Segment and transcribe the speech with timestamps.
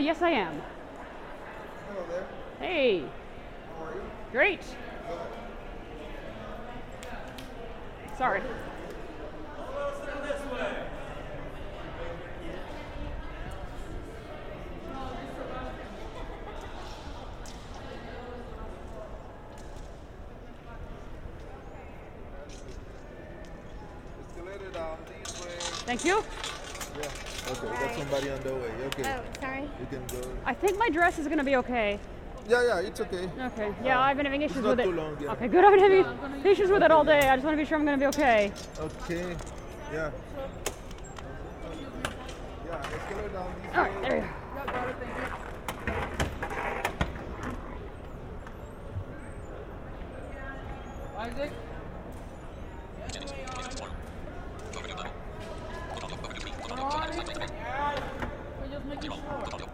[0.00, 0.60] Yes, I am.
[1.88, 2.26] Hello there.
[2.58, 3.00] Hey.
[3.78, 4.02] How are you?
[4.32, 4.62] Great.
[8.16, 8.42] Sorry.
[24.28, 25.48] Escalator down this way.
[25.86, 26.24] Thank you.
[26.98, 27.08] Yeah.
[27.48, 28.70] Okay, we got somebody on the way.
[28.86, 29.02] Okay.
[29.04, 29.62] Oh, sorry.
[29.62, 30.28] You can go.
[30.44, 31.98] I think my dress is gonna be okay.
[32.48, 33.28] Yeah, yeah, it's okay.
[33.38, 33.74] Okay.
[33.84, 34.84] Yeah, I've been having issues not with it.
[34.84, 35.32] too long, yeah.
[35.32, 35.64] Okay, good.
[35.64, 37.28] I've been having issues with it all day.
[37.28, 38.52] I just want to be sure I'm gonna be okay.
[38.78, 39.36] Okay.
[39.92, 40.10] Yeah,
[42.94, 43.90] escalator down this All way.
[43.90, 44.28] right, there you go.
[51.18, 51.52] Isaac?
[58.60, 59.68] We're just making sure.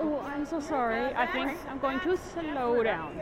[0.00, 1.14] Oh, I'm so sorry.
[1.14, 3.20] I think I'm going to slow down.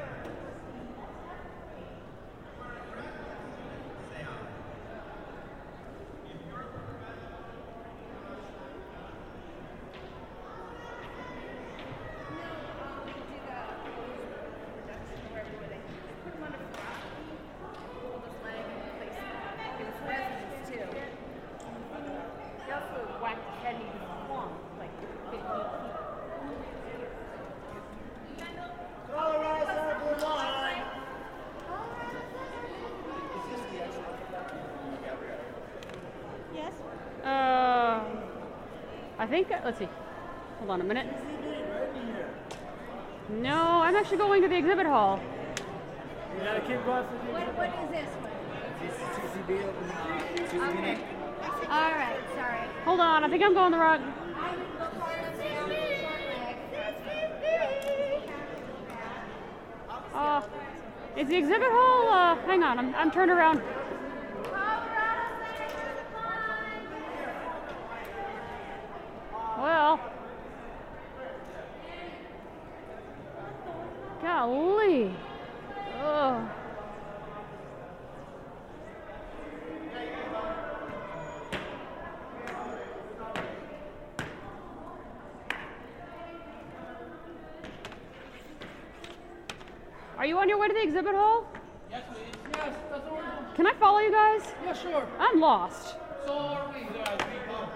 [36.54, 36.72] Yes.
[37.24, 38.00] Uh,
[39.62, 39.66] I.
[39.66, 39.88] Let's see.
[40.58, 41.06] Hold on a minute.
[43.40, 45.20] No, I'm actually going to the exhibit hall.
[46.36, 48.32] You gotta keep going for the What, what is this one?
[50.70, 50.98] Okay.
[51.68, 52.18] All right.
[52.34, 52.58] Sorry.
[52.84, 53.24] Hold on.
[53.24, 54.02] I think I'm going the wrong.
[60.14, 60.42] Uh,
[61.16, 62.08] is the exhibit hall?
[62.10, 62.78] Uh, hang on.
[62.78, 63.62] I'm, I'm turned around.
[69.58, 70.00] Well.
[74.20, 75.14] Golly.
[76.02, 76.48] Ugh.
[90.18, 91.48] Are you on your way to the exhibit hall?
[91.90, 92.20] Yes, please.
[92.54, 93.54] Yes, that's what we're doing.
[93.56, 94.54] Can I follow you guys?
[94.64, 95.04] Yeah, sure.
[95.18, 95.96] I'm lost.
[96.24, 97.18] So are we, guys.
[97.18, 97.68] We go.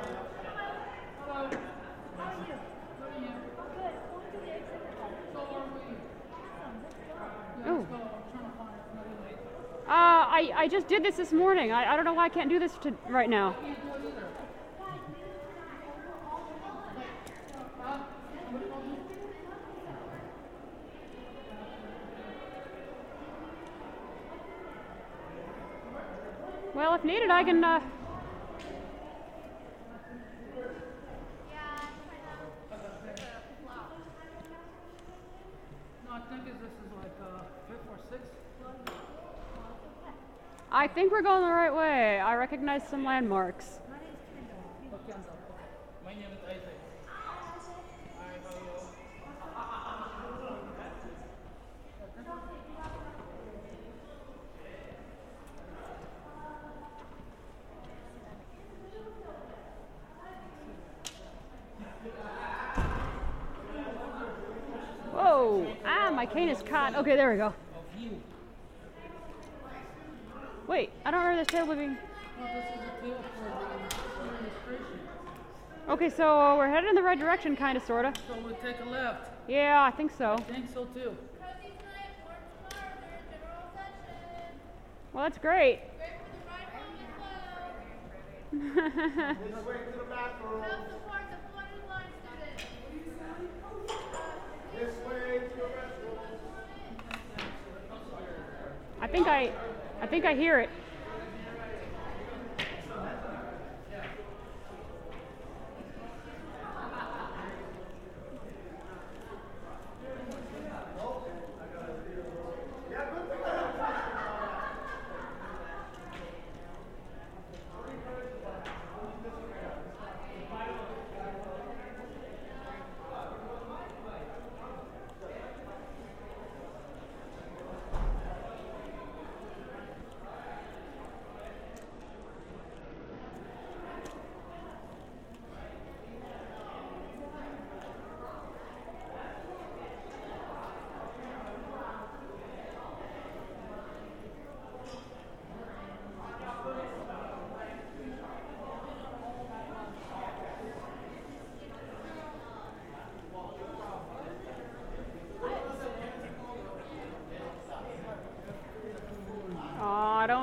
[1.26, 1.50] Hello.
[2.16, 2.54] How are you?
[5.32, 5.96] So are we.
[7.64, 7.78] Yeah, Ooh.
[7.78, 7.96] let's go.
[7.96, 9.34] I'm trying to find another way.
[9.88, 9.90] Uh,
[10.36, 11.72] I, I just did this this morning.
[11.72, 13.56] I, I don't know why I can't do this to, right now.
[13.58, 14.26] Can't do it either.
[26.74, 27.64] Well, if needed, I can.
[27.64, 27.80] Uh,
[36.04, 38.36] No, I think is this is like uh, fifth or sixth.
[40.76, 42.20] I think we're going the right way.
[42.20, 43.80] I recognize some landmarks.
[65.14, 65.74] Whoa!
[65.86, 66.94] Ah, my cane is caught.
[66.96, 67.54] Okay, there we go.
[70.66, 71.96] Wait, I don't remember this table being.
[72.40, 74.98] Well, this is a deal for administration.
[75.88, 78.12] Okay, so we're headed in the right direction, kind of, sorta.
[78.26, 79.30] So we'll take a left.
[79.48, 80.32] Yeah, I think so.
[80.32, 81.16] I think so too.
[85.12, 85.80] Well, that's great.
[99.00, 99.52] I think I,
[100.00, 100.68] I think I hear it.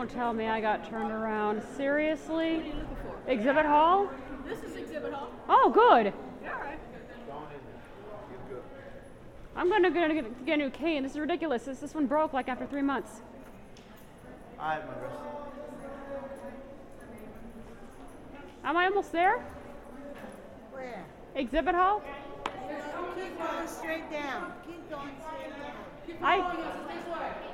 [0.03, 1.61] Don't tell me I got turned around.
[1.77, 2.73] Seriously?
[3.25, 4.09] Exhibit hall?
[4.45, 5.29] This is exhibit hall.
[5.47, 6.11] Oh, good.
[6.43, 6.79] Yeah, all right.
[9.55, 11.03] I'm gonna, gonna get, get a new cane.
[11.03, 11.63] This is ridiculous.
[11.63, 13.21] This, this one broke like after three months.
[14.59, 15.13] I have my dress.
[18.65, 19.39] Am I almost there?
[20.73, 21.05] Where?
[21.35, 22.01] Exhibit hall?
[23.15, 24.51] Keep going straight down.
[24.67, 26.23] Keep going straight down.
[26.23, 27.52] I,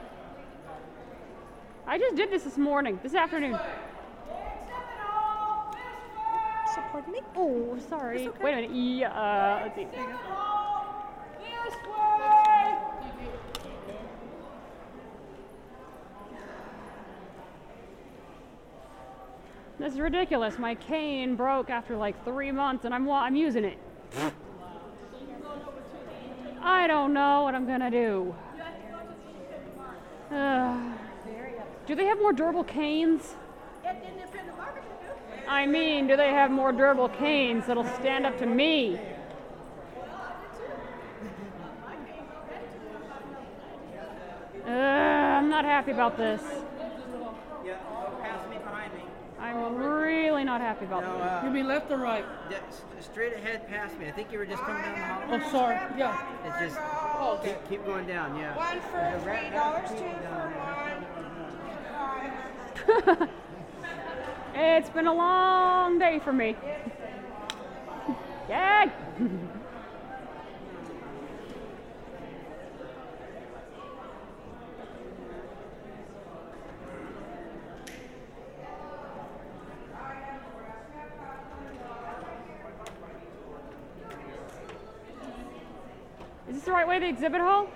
[1.89, 3.57] I just did this this morning, this afternoon.
[6.75, 7.19] Support me.
[7.35, 8.29] Oh, sorry.
[8.43, 8.71] Wait a minute.
[8.71, 9.87] Yeah, uh, let's see.
[19.79, 20.59] This is ridiculous.
[20.59, 23.79] My cane broke after like three months, and I'm I'm using it.
[26.61, 28.35] I don't know what I'm gonna do.
[30.31, 30.99] Ugh.
[31.89, 33.33] Do they have more durable canes?
[35.47, 38.99] I mean, do they have more durable canes that'll stand up to me?
[44.65, 46.41] Ugh, I'm not happy about this.
[47.65, 47.75] Yeah,
[48.21, 49.01] pass me behind me.
[49.39, 51.23] I'm really not happy about No, this.
[51.23, 52.25] uh, You mean left or right?
[52.51, 52.57] yeah,
[52.99, 54.07] straight ahead past me.
[54.07, 55.47] I think you were just coming down the hall.
[55.47, 55.77] Oh, sorry.
[55.97, 56.21] Yeah.
[56.45, 56.77] It's just
[57.17, 57.55] Oh, okay.
[57.67, 58.37] keep, keep going down.
[58.37, 58.55] Yeah.
[58.55, 60.78] One for There's a rat- three rat dollars, two for one.
[64.61, 66.55] It's been a long day for me.
[68.49, 68.91] Yay!
[86.47, 87.69] Is this the right way to the exhibit hall?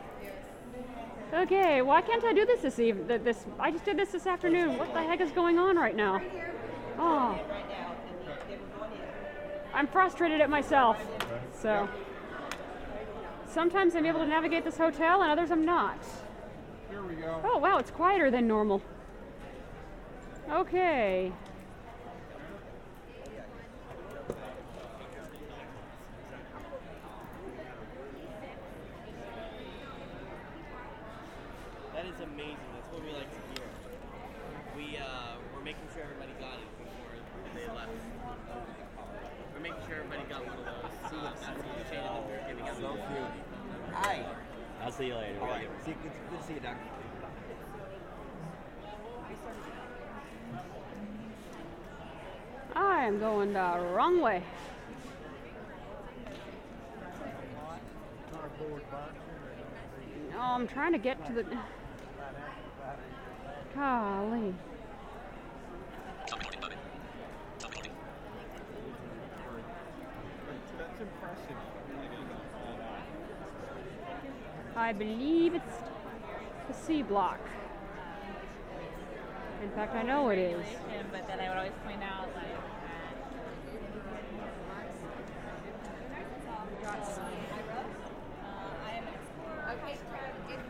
[1.34, 3.08] Okay, why can't I do this this evening?
[3.24, 4.78] This I just did this this afternoon.
[4.78, 6.22] What the heck is going on right now?
[7.00, 7.40] Oh,
[9.74, 11.04] I'm frustrated at myself.
[11.60, 11.90] So
[13.50, 15.98] sometimes I'm able to navigate this hotel, and others I'm not.
[16.92, 17.42] Here we go.
[17.44, 18.84] Oh wow, it's quieter than normal.
[20.52, 21.32] Okay.
[31.96, 32.58] That is amazing.
[32.74, 33.68] That's what we like to hear.
[34.76, 37.92] We uh, we're making sure everybody got it before they left.
[39.54, 40.92] We're making sure everybody got one of those.
[41.06, 43.00] Uh, that's the chain that we're giving out.
[43.94, 44.26] Hi.
[44.82, 45.40] I'll see you later.
[45.40, 45.70] All right.
[45.86, 46.76] See, good, good to see you, Doc.
[52.76, 53.20] I am
[53.54, 54.44] the wrong way.
[60.32, 61.46] No, I'm trying to get to the.
[63.76, 64.56] Golly.
[74.76, 75.78] I believe it's
[76.68, 77.40] the C block.
[79.64, 80.66] In fact, I know it is.
[81.12, 82.54] but then I would always point out like.
[89.74, 89.98] Okay,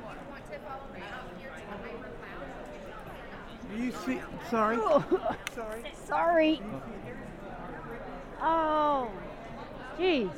[0.06, 2.48] want to follow me up here to the paper cloud?
[3.72, 4.33] Do you see?
[4.52, 5.04] Oh.
[5.54, 5.84] Sorry.
[5.86, 5.94] Sorry.
[6.08, 6.62] Sorry.
[8.42, 9.10] Oh.
[9.98, 10.32] Jeez.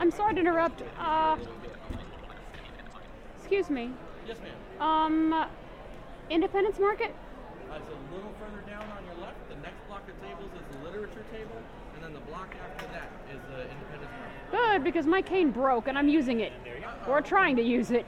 [0.00, 0.82] I'm sorry to interrupt.
[0.98, 1.36] Uh,
[3.36, 3.90] excuse me.
[4.26, 4.80] Yes, ma'am.
[4.80, 5.46] Um,
[6.30, 7.14] Independence Market?
[7.70, 9.36] Uh, it's a little further down on your left.
[9.50, 11.60] The next block of tables is the literature table,
[11.94, 14.54] and then the block after that is the independence market.
[14.82, 16.52] Because my cane broke and I'm using it.
[17.06, 18.06] Or trying to use it.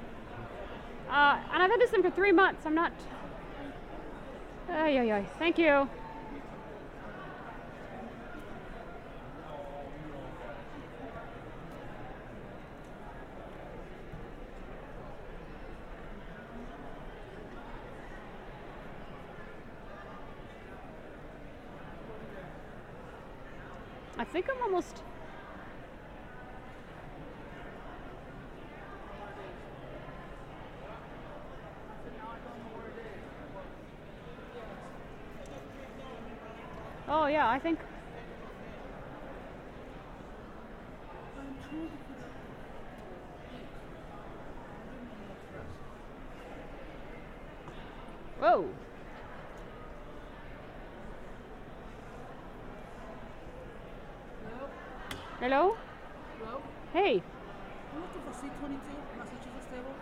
[1.08, 2.64] Uh, and I've had this thing for three months.
[2.64, 2.92] I'm not.
[4.70, 5.26] Ay, ay, ay.
[5.38, 5.88] Thank you.
[24.20, 25.02] I think I'm almost.
[37.08, 37.80] Oh yeah, I think.
[48.38, 48.68] Whoa.
[55.40, 55.76] Hello?
[56.38, 56.62] Hello?
[56.92, 57.20] Hey,
[57.92, 59.94] I'm looking for C22, Massachusetts table.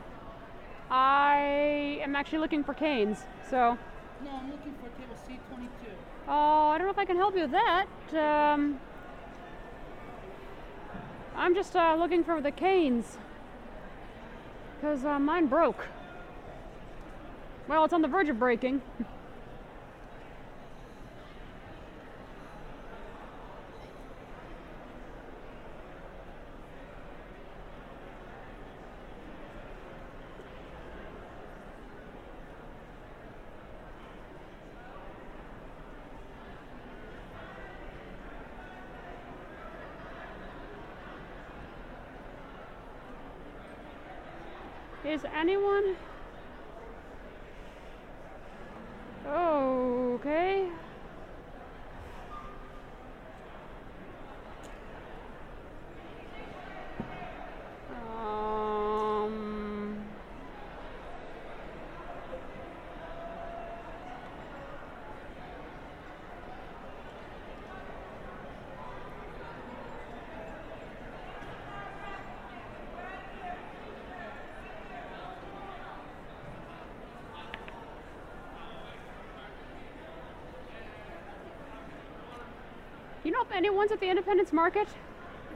[0.91, 3.79] I am actually looking for canes, so.
[4.23, 6.18] No, I'm looking for table C22.
[6.31, 7.87] Oh, I don't know if I can help you with that.
[8.13, 8.79] Um,
[11.35, 13.17] I'm just uh, looking for the canes.
[14.77, 15.87] Because uh, mine broke.
[17.67, 18.83] Well, it's on the verge of breaking.
[45.19, 45.97] Is anyone?
[49.27, 50.69] Oh, okay.
[57.91, 58.69] Um.
[83.25, 84.87] You know if anyone's at the Independence Market?
[84.87, 84.95] Is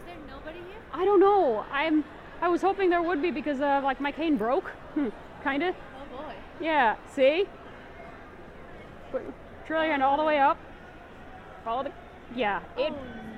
[0.06, 0.80] there nobody here?
[0.92, 1.64] I don't know.
[1.70, 2.04] I'm.
[2.40, 4.70] I was hoping there would be because uh, like my cane broke,
[5.44, 5.74] kind of.
[5.74, 6.34] Oh boy.
[6.60, 6.96] Yeah.
[7.14, 7.46] See.
[9.12, 9.22] Put
[9.66, 10.58] trillion all the way up.
[11.64, 11.92] Follow the.
[12.34, 12.60] Yeah.
[12.76, 12.92] It.
[12.92, 12.96] oh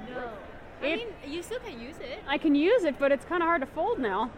[0.08, 0.30] no.
[0.80, 2.20] I mean, you still can use it.
[2.26, 4.30] I can use it, but it's kind of hard to fold now.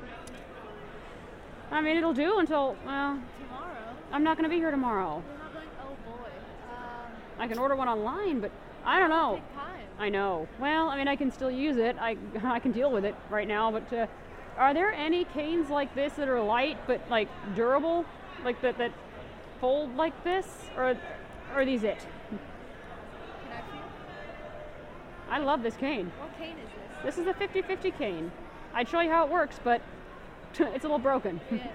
[1.70, 2.76] I mean, it'll do until.
[2.84, 3.94] Well, Tomorrow.
[4.12, 5.22] I'm not going to be here tomorrow.
[5.54, 5.66] Going.
[5.80, 6.28] Oh boy.
[6.70, 8.50] Um, I can order one online, but
[8.84, 9.40] I don't know.
[9.98, 10.46] I know.
[10.60, 11.96] Well, I mean, I can still use it.
[11.98, 13.70] I, I can deal with it right now.
[13.70, 14.06] But uh,
[14.58, 18.04] are there any canes like this that are light but like durable,
[18.44, 18.92] like that that
[19.60, 20.96] fold like this, or, or
[21.54, 22.06] are these it?
[25.30, 25.36] I?
[25.36, 26.12] I love this cane.
[26.18, 26.68] What cane is
[27.04, 27.16] this?
[27.16, 28.32] This is a 50-50 cane.
[28.74, 29.80] I'd show you how it works, but
[30.58, 31.40] it's a little broken.
[31.50, 31.68] yes.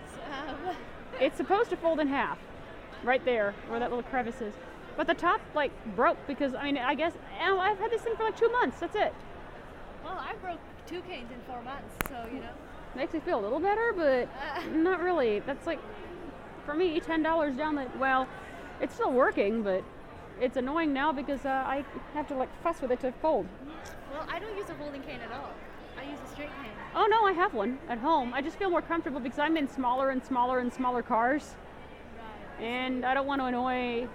[0.47, 0.75] Um,
[1.19, 2.39] It's supposed to fold in half,
[3.03, 4.55] right there where that little crevice is.
[4.97, 8.23] But the top like broke because I mean I guess I've had this thing for
[8.23, 8.79] like two months.
[8.79, 9.13] That's it.
[10.03, 12.49] well, I broke two canes in four months, so you know.
[12.95, 14.67] Makes me feel a little better, but Uh.
[14.75, 15.39] not really.
[15.39, 15.79] That's like
[16.65, 18.27] for me ten dollars down the well.
[18.81, 19.83] It's still working, but
[20.39, 23.45] it's annoying now because uh, I have to like fuss with it to fold.
[24.11, 25.51] Well, I don't use a folding cane at all.
[25.97, 26.71] I use a straight cane.
[26.95, 28.33] Oh no, I have one at home.
[28.33, 31.55] I just feel more comfortable because I'm in smaller and smaller and smaller cars,
[32.59, 32.65] Right.
[32.65, 33.69] and I don't want to annoy.
[33.71, 34.09] I thought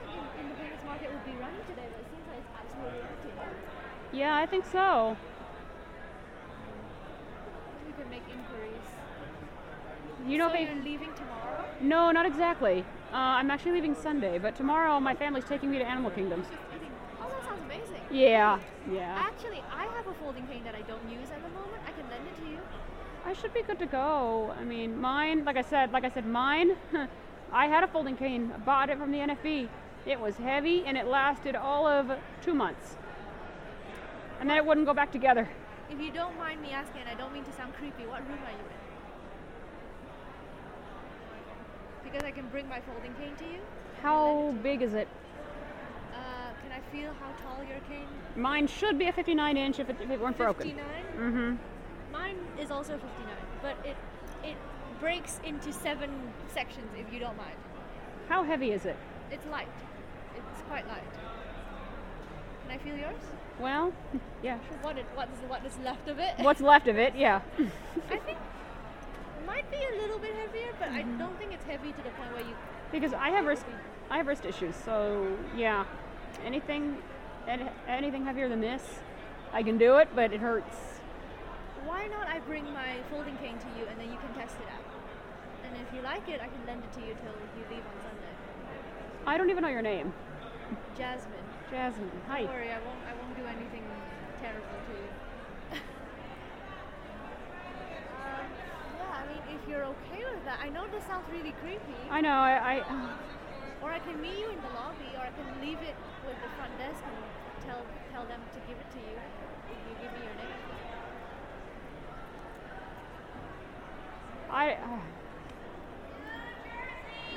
[0.00, 4.07] that in- Independence Market would be running today, but it seems like it's absolutely empty.
[4.18, 5.16] Yeah, I think so.
[7.86, 8.88] We could make inquiries.
[10.26, 11.64] You know, so if you're leaving tomorrow?
[11.80, 12.84] no, not exactly.
[13.12, 16.44] Uh, I'm actually leaving Sunday, but tomorrow my family's taking me to Animal Kingdom.
[17.22, 18.02] Oh, that sounds amazing.
[18.10, 18.58] Yeah,
[18.90, 19.14] yeah.
[19.20, 21.80] Actually, I have a folding cane that I don't use at the moment.
[21.86, 22.58] I can lend it to you.
[23.24, 24.52] I should be good to go.
[24.58, 26.72] I mean, mine, like I said, like I said, mine.
[27.52, 28.52] I had a folding cane.
[28.66, 29.68] Bought it from the NFB.
[30.06, 32.10] It was heavy and it lasted all of
[32.42, 32.96] two months,
[34.40, 35.48] and then it wouldn't go back together.
[35.90, 38.38] If you don't mind me asking, and I don't mean to sound creepy, what room
[38.44, 38.78] are you in?
[42.04, 43.60] Because I can bring my folding cane to you.
[44.02, 45.08] How big is it?
[46.14, 46.18] Uh,
[46.62, 48.06] can I feel how tall your cane?
[48.36, 50.68] Mine should be a 59 inch if it, if it weren't broken.
[50.68, 50.86] 59.
[51.16, 52.12] Mm-hmm.
[52.12, 53.06] Mine is also 59,
[53.62, 53.96] but it
[54.44, 54.56] it
[55.00, 56.10] breaks into seven
[56.52, 57.56] sections if you don't mind.
[58.28, 58.96] How heavy is it?
[59.30, 59.68] It's light.
[60.36, 61.02] It's quite light.
[62.68, 63.22] Can I feel yours?
[63.58, 63.92] Well,
[64.42, 64.58] yeah.
[64.82, 66.34] What it, what is what is left of it?
[66.38, 67.14] What's left of it?
[67.16, 67.40] Yeah.
[67.58, 71.92] I think it might be a little bit heavier, but I don't think it's heavy
[71.92, 72.54] to the point where you.
[72.92, 73.64] because I have wrist,
[74.10, 74.74] I have wrist issues.
[74.76, 75.86] So yeah,
[76.44, 76.98] anything,
[77.88, 78.82] anything heavier than this,
[79.54, 80.76] I can do it, but it hurts.
[81.86, 84.68] Why not I bring my folding cane to you and then you can test it
[84.68, 84.84] out.
[85.64, 88.02] And if you like it, I can lend it to you till you leave on
[88.02, 88.34] Sunday.
[89.26, 90.12] I don't even know your name.
[90.98, 91.47] Jasmine.
[91.70, 92.10] Jasmine.
[92.28, 92.42] Hi.
[92.42, 93.02] Don't worry, I won't.
[93.04, 93.84] I won't do anything
[94.40, 95.08] terrible to you.
[98.24, 98.48] um,
[98.96, 102.00] yeah, I mean, if you're okay with that, I know this sounds really creepy.
[102.10, 102.40] I know.
[102.40, 102.80] I.
[102.80, 103.16] I
[103.82, 105.94] Or I can meet you in the lobby, or I can leave it
[106.26, 107.16] with the front desk and
[107.68, 109.14] tell tell them to give it to you
[109.68, 110.60] if you give me your name.
[114.50, 114.72] I.
[114.72, 115.17] Uh,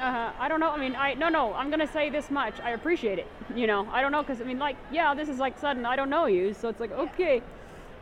[0.04, 0.72] I don't know.
[0.72, 1.54] I mean, I no, no.
[1.54, 2.60] I'm gonna say this much.
[2.62, 3.28] I appreciate it.
[3.56, 5.86] You know, I don't know because I mean, like, yeah, this is like sudden.
[5.86, 7.42] I don't know you, so it's like okay.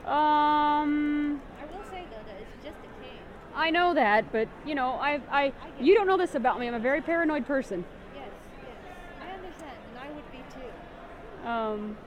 [0.06, 3.20] Um, I will say though that it's just a cane.
[3.56, 6.68] I know that, but you know, I, I, you don't know this about me.
[6.68, 7.84] I'm a very paranoid person.
[8.16, 8.26] Yes,
[8.64, 8.76] yes,
[9.22, 11.48] I understand, and I would be too.
[11.50, 11.98] Um,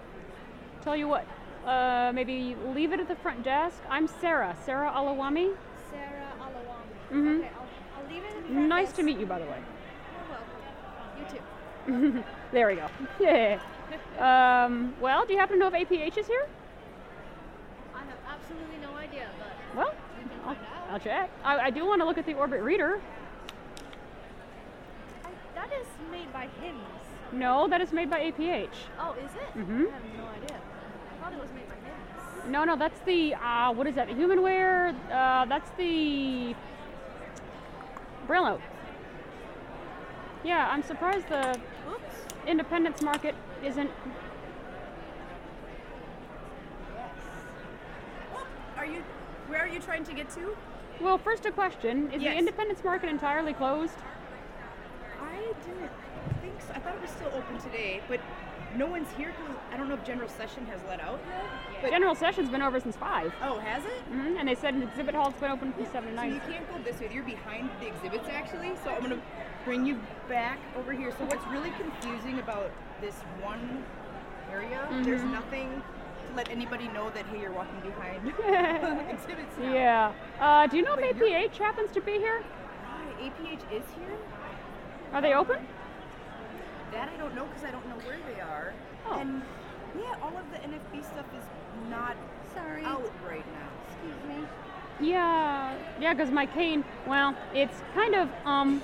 [0.83, 1.27] tell you what,
[1.67, 3.77] uh, maybe leave it at the front desk.
[3.91, 5.55] I'm Sarah, Sarah Alawami.
[5.91, 7.13] Sarah Alawami.
[7.15, 7.39] Mhm.
[7.41, 8.97] Okay, I'll, I'll leave it at the front Nice desk.
[8.97, 9.59] to meet you, by the way.
[9.59, 11.21] You're welcome.
[11.21, 11.45] You too.
[12.53, 12.89] there we go.
[13.21, 13.61] Yeah.
[14.19, 16.47] Um, well, do you happen to know if APH is here?
[17.95, 19.95] I have absolutely no idea, but Well,
[20.47, 20.57] I'll.
[20.91, 21.31] I'll check.
[21.45, 23.01] I, I do want to look at the Orbit Reader.
[25.25, 26.79] I, that is made by HIMS.
[27.33, 28.69] No, that is made by APH.
[28.99, 29.59] Oh, is it?
[29.59, 29.87] Mm-hmm.
[29.87, 30.61] I have no idea.
[30.61, 32.51] I thought it was made by HIMS.
[32.51, 34.09] No, no, that's the uh, what is that?
[34.09, 34.95] The Humanware.
[35.11, 36.55] Uh, that's the
[38.27, 38.61] Braille Note.
[40.45, 41.51] Yeah, I'm surprised the
[41.91, 42.35] Oops.
[42.47, 43.91] Independence Market isn't.
[48.77, 49.03] Are you?
[49.47, 50.57] Where are you trying to get to?
[51.01, 53.95] Well, first a question: Is the Independence Market entirely closed?
[55.21, 55.91] I didn't
[56.41, 56.73] think so.
[56.75, 58.21] I thought it was still open today, but
[58.77, 61.21] no one's here because I don't know if General Session has let out
[61.83, 61.91] yet.
[61.91, 64.01] General Session's been over since five, oh, has it?
[64.09, 66.69] hmm and they said an exhibit hall's been open from seven to So you can't
[66.71, 67.11] go this way.
[67.13, 68.73] You're behind the exhibits actually.
[68.85, 69.21] So I'm gonna
[69.65, 71.13] bring you back over here.
[71.19, 73.85] So what's really confusing about this one
[74.51, 74.87] area?
[75.05, 75.33] There's Mhm.
[75.33, 75.83] nothing
[76.29, 79.73] to let anybody know that hey, you're walking behind the exhibits now.
[79.73, 80.13] Yeah.
[80.41, 82.43] Uh, do you know But if APH happens to be here?
[82.43, 84.17] Why, APH is here?
[85.13, 85.59] Are they open?
[86.93, 88.75] That I don't know because I don't know where they are.
[89.09, 89.19] Oh.
[89.19, 89.43] And
[89.99, 91.45] yeah, all of the NFB stuff is
[91.91, 92.17] not
[92.55, 92.85] Sorry.
[92.85, 93.69] out right now.
[93.89, 94.47] Excuse me.
[95.01, 98.83] Yeah, yeah, because my cane, well, it's kind of um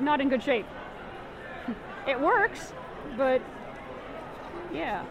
[0.00, 0.66] not in good shape.
[2.08, 2.72] It works,
[3.18, 3.42] but
[4.72, 5.04] yeah.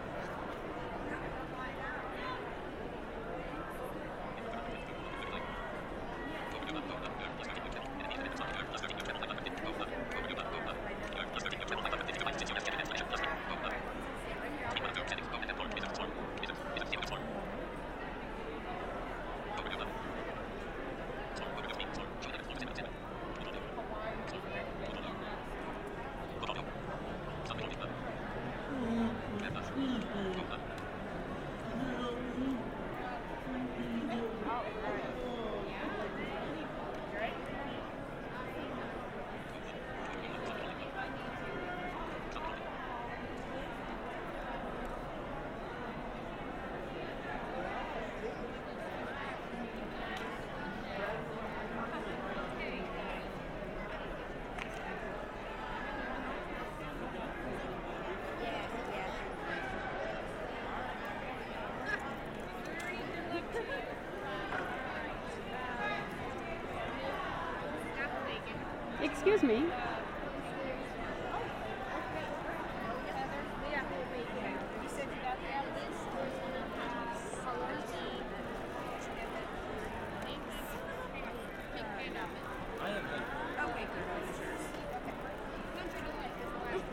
[69.42, 69.66] Excuse me.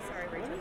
[0.08, 0.58] Sorry, Rachel.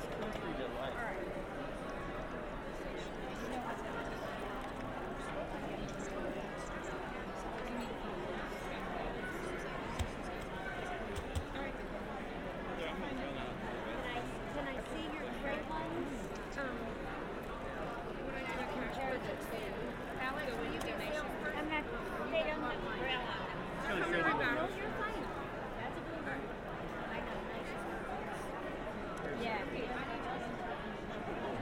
[14.56, 16.18] Can I see your gray ones?
[16.58, 16.76] Um,
[20.20, 21.56] Alex, will you get sales first?
[21.58, 21.84] I'm not,
[22.32, 23.58] they don't have braille on them.
[23.86, 23.94] No,
[24.76, 25.24] you're fine.
[25.76, 26.40] That's a blue one.
[27.12, 27.70] I know, nice.
[29.42, 29.60] Yeah.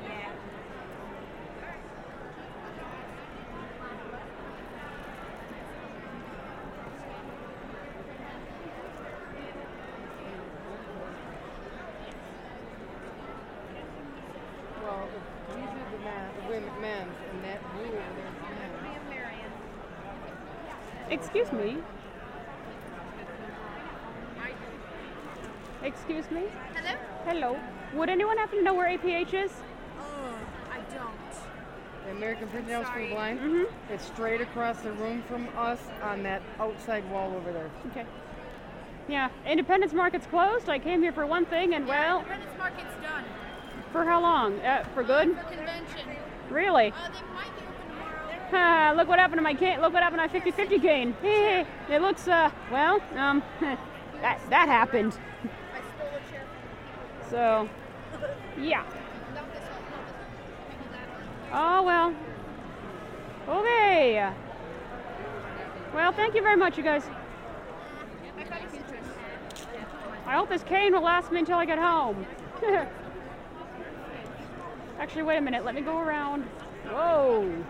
[0.05, 0.31] Yeah.
[14.85, 15.09] Well,
[15.49, 19.53] these are the men, the women, men's, and that blue over there is
[21.09, 21.14] men's.
[21.25, 21.79] Excuse me.
[25.83, 26.43] Excuse me.
[26.75, 26.99] Hello?
[27.25, 27.59] Hello.
[27.95, 29.51] Would anyone happen to know where APH is?
[29.99, 30.37] Oh,
[30.71, 31.11] I don't.
[32.05, 33.15] The American Printing House for the Sorry.
[33.15, 33.41] Blind.
[33.41, 33.67] Mhm.
[33.91, 37.71] It's straight across the room from us on that outside wall over there.
[37.91, 38.05] Okay.
[39.09, 40.69] Yeah, Independence Market's closed.
[40.69, 43.25] I came here for one thing, and well, Independence Market's done.
[43.93, 44.61] for how long?
[44.61, 45.37] Uh, for good?
[45.37, 46.09] For convention.
[46.51, 46.93] Really?
[46.93, 48.44] Uh, they might be open tomorrow.
[48.97, 49.81] Look what happened to my cane.
[49.81, 51.17] Look what happened to my 50-50 cane.
[51.91, 53.43] It looks, uh, well, um,
[54.23, 55.17] that that happened.
[57.31, 57.69] So,
[58.59, 58.85] yeah.
[61.53, 62.15] Oh well.
[63.49, 64.33] Okay.
[65.95, 67.05] Well, thank you very much, you guys.
[70.27, 72.27] I hope this cane will last me until I get home.
[74.99, 75.65] Actually, wait a minute.
[75.65, 76.45] Let me go around.
[76.87, 77.65] Whoa.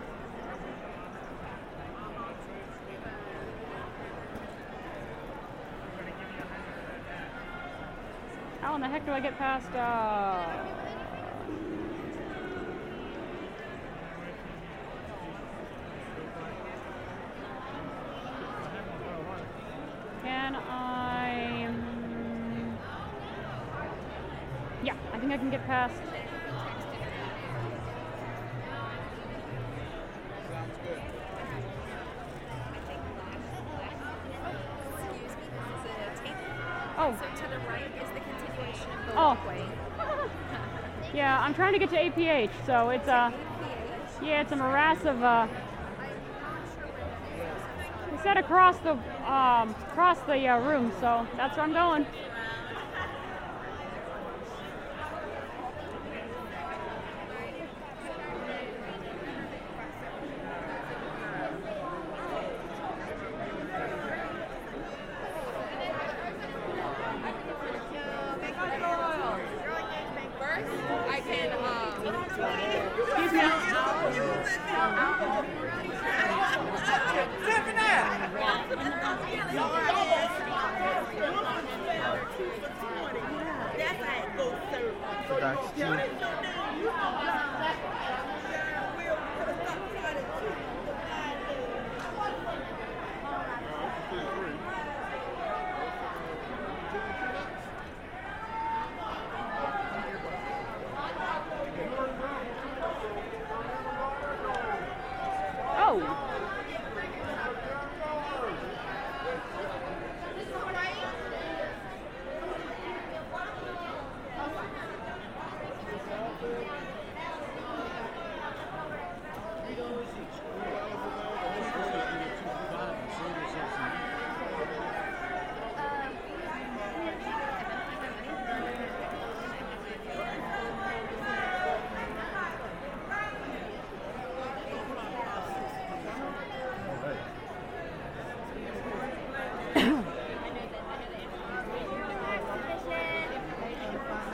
[8.75, 9.69] How in the heck do I get past?
[9.73, 10.43] Uh...
[20.21, 21.63] Can I?
[21.67, 22.77] um,
[24.83, 26.24] Yeah, I think I can get past.
[41.79, 43.33] To get to APH, so it's a
[44.21, 45.47] yeah, it's a morass of uh.
[48.11, 48.91] They said across the
[49.29, 52.05] um, across the uh, room, so that's where I'm going.
[70.37, 70.65] First,
[71.09, 73.39] I can, um, Excuse me.
[85.27, 85.85] So that's two.
[105.77, 106.25] Oh.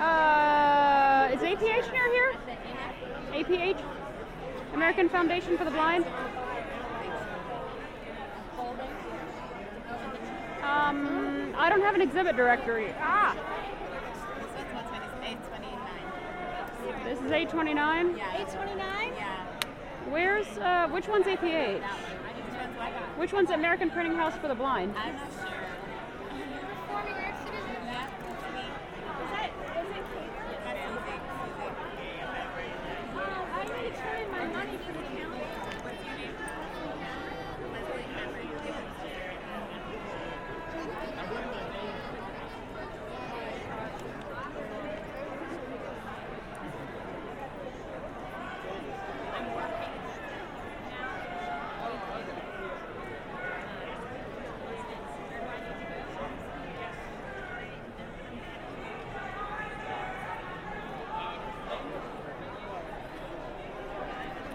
[0.02, 2.34] Uh, is APH near here?
[3.34, 3.82] APH?
[4.74, 6.04] American Foundation for the Blind?
[10.64, 12.92] Um, I don't have an exhibit directory.
[13.00, 13.36] Ah,
[17.04, 18.20] this is 829.
[18.36, 19.14] eight twenty-nine?
[19.16, 19.36] Yeah.
[20.10, 21.84] Where's, uh, which one's APH?
[23.18, 24.96] Which one's American Printing House for the Blind?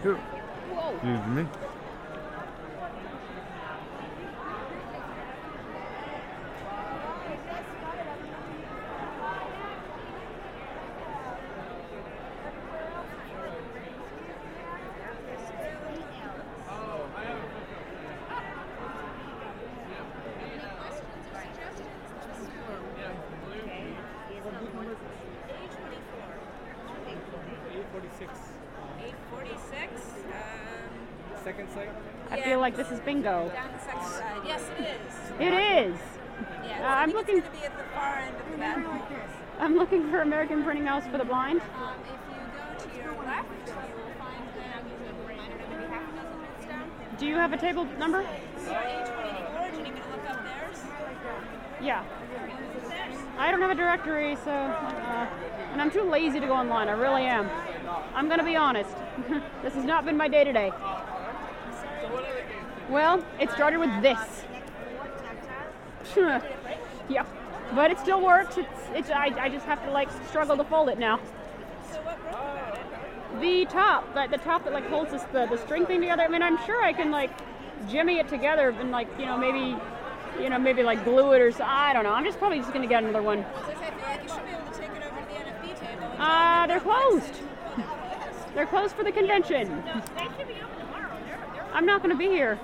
[0.06, 1.48] Excuse me.
[33.26, 33.54] Like this is bingo.
[33.54, 34.42] down the second side.
[34.46, 35.40] Yes, it is.
[35.40, 35.52] It
[35.92, 35.96] is.
[36.64, 37.38] Yeah, Uh, I'm looking.
[37.38, 39.00] It's gonna be at the far end of the bathroom.
[39.58, 41.60] I'm looking for American Printing House for the blind.
[41.60, 44.84] Um, if you go to your left, you will find them.
[45.26, 46.90] I don't know, maybe half a dozen booths down.
[47.18, 48.22] Do you have a table number?
[48.64, 49.70] So A twenty-four.
[49.70, 50.78] Do you need me to look up theirs?
[51.80, 52.04] Yeah.
[53.38, 55.26] I don't have a directory, so uh,
[55.72, 56.88] and I'm too lazy to go online.
[56.88, 57.50] I really am.
[58.14, 58.90] I'm gonna be honest.
[59.62, 60.72] this has not been my day today.
[62.88, 64.18] Well, it started with this.
[67.08, 67.26] yeah,
[67.74, 68.56] but it still works.
[68.56, 71.18] It's it's I, I just have to like struggle to fold it now.
[71.90, 73.40] So what broke about it?
[73.40, 76.22] The top, like the top that like holds this, the the string thing together.
[76.22, 77.30] I mean, I'm sure I can like
[77.88, 79.76] jimmy it together and like you know maybe
[80.40, 81.64] you know maybe like glue it or so.
[81.64, 82.12] I don't know.
[82.12, 83.44] I'm just probably just gonna get another one.
[83.44, 85.80] So I feel like you should be able to take it over to the NFB
[85.80, 86.04] table.
[86.04, 88.54] and Ah, try they're and make it closed.
[88.54, 89.82] They're closed for the convention.
[91.72, 92.58] I'm not going to be here.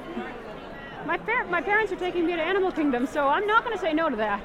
[1.07, 3.81] My par- my parents are taking me to Animal Kingdom, so I'm not going to
[3.81, 4.41] say no to that.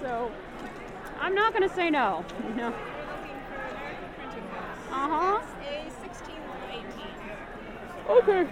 [0.00, 0.30] So
[1.20, 2.24] I'm not going to say no.
[2.28, 2.78] Printing House.
[4.90, 5.40] Uh huh.
[5.68, 5.90] A
[8.08, 8.48] 16-18 Okay.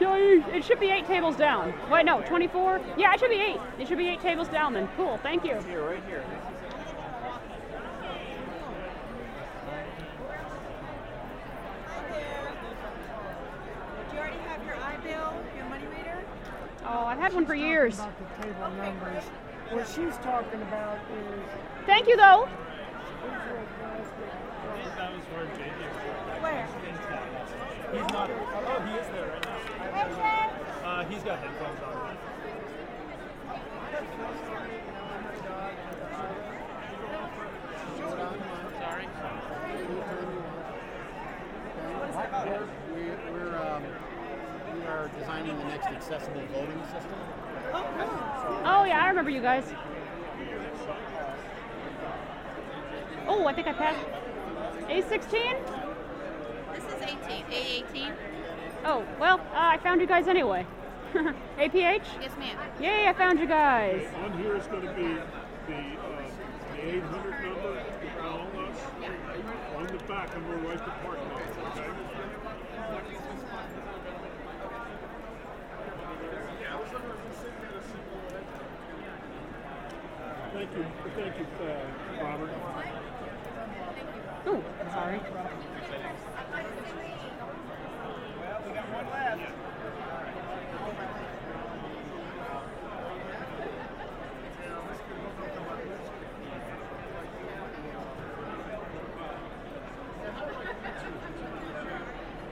[0.00, 1.72] You- it should be eight tables down.
[1.90, 2.80] Wait, no, 24.
[2.98, 3.60] Yeah, it should be eight.
[3.78, 4.88] It should be eight tables down then.
[4.96, 5.18] Cool.
[5.22, 5.54] Thank you.
[5.62, 6.24] Here, right here.
[14.10, 16.18] Do you already have your iBill, your money reader?
[16.98, 17.96] Oh, I've had one for years.
[17.98, 19.22] About the table numbers.
[19.68, 21.42] What she's talking about is
[21.84, 22.48] Thank you though.
[25.28, 26.40] Where JJ was.
[26.40, 26.66] Where?
[27.92, 28.30] He's not.
[28.30, 30.88] Oh, he is there right now.
[30.88, 32.16] Uh, he's got headphones on.
[38.80, 39.06] Sorry.
[42.94, 43.82] We, we're, um,
[44.74, 47.18] we are designing the next accessible voting system.
[47.72, 49.64] Oh yeah, I remember you guys.
[53.28, 54.06] Oh, I think I passed.
[54.88, 55.32] A16?
[56.74, 57.44] This is eighteen.
[57.50, 58.12] A eighteen.
[58.84, 60.64] Oh, well, uh, I found you guys anyway.
[61.58, 61.72] APH?
[61.74, 62.56] Yes, ma'am.
[62.80, 64.06] Yay, I found you guys.
[64.22, 66.22] On here is going to be the, uh,
[66.72, 68.78] the 800 number to call us.
[69.76, 71.18] On the back, I'm going to write the part
[81.16, 82.50] Thank you, uh, Robert.
[84.46, 85.18] Oh, sorry.
[88.66, 89.40] We got one left.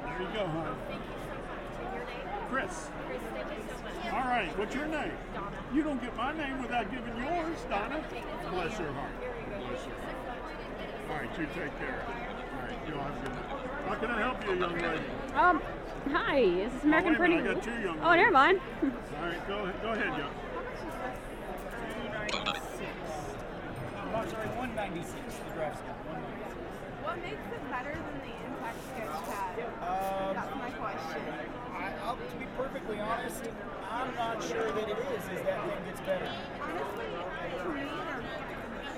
[0.05, 0.77] There you go, hon.
[2.51, 2.75] Chris.
[4.13, 5.13] All right, what's your name?
[5.75, 8.03] You don't get my name without giving yours, Donna.
[8.53, 9.11] Bless your heart.
[9.19, 10.17] Bless your heart.
[11.11, 12.05] All right, you take care.
[12.07, 13.49] All right, you all have a good night.
[13.89, 15.05] How can I help you, young lady?
[15.35, 15.61] Um,
[16.85, 17.39] hi, American wait a Printing?
[17.43, 18.61] minute, I got two young oh, never mind.
[18.83, 18.91] All
[19.27, 20.31] right, go ahead, go ahead, young.
[24.15, 25.17] Oh, sorry, 196.
[25.17, 26.55] The draft's got 196.
[27.03, 29.65] What makes it better than the Impact Sketchpad?
[29.83, 31.23] Um, That's my question.
[31.75, 33.43] I, I'll, to be perfectly honest,
[33.91, 35.25] I'm not sure that it is.
[35.35, 36.29] Is that thing gets better?
[36.61, 38.23] Honestly, to me, they're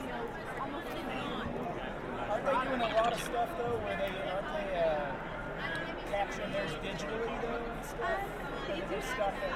[0.02, 0.22] you know,
[0.60, 0.86] almost.
[2.26, 4.15] Aren't they doing a lot of stuff though, where they aren't they
[6.36, 8.20] capturing theirs digitally though um, and stuff?
[8.68, 9.52] They do stuff that.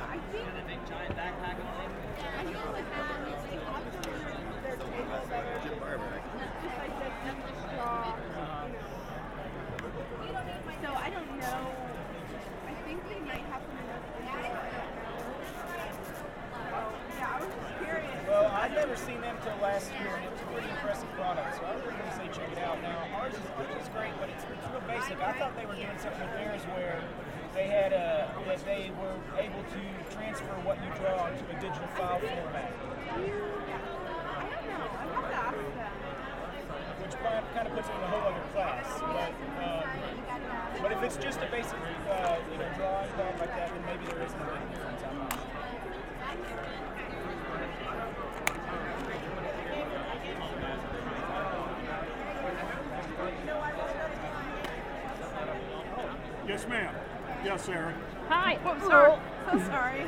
[0.00, 1.90] I think a big giant backpack on it.
[2.20, 5.80] I think that um, they offer their tables that are just
[6.80, 8.16] like this extra straw.
[10.82, 11.62] So I don't know.
[12.66, 15.00] I think they might have some investigation.
[17.20, 18.26] Yeah, I was just curious.
[18.26, 21.54] Well, I'd never seen them till last year, and it was a pretty impressive product.
[21.54, 22.82] So I was going to say check it out.
[22.82, 25.14] Now ours is, ours is great, but it's, it's real basic.
[25.22, 26.98] I thought they were doing something with theirs where
[27.54, 31.86] they had a that they were able to transfer what you draw to a digital
[31.94, 32.74] file format,
[36.98, 38.90] which kind of puts it in a whole other class.
[39.06, 39.30] But
[39.70, 39.86] um,
[40.82, 41.78] but if it's just a basic
[42.10, 45.02] uh, you know drawing pad like that, then maybe there isn't a big difference.
[45.06, 45.60] I'm not sure.
[56.50, 56.92] Yes, ma'am.
[57.44, 57.94] Yes, Sarah.
[58.28, 58.58] Hi.
[58.64, 59.16] Oh, sorry.
[59.52, 60.04] So sorry.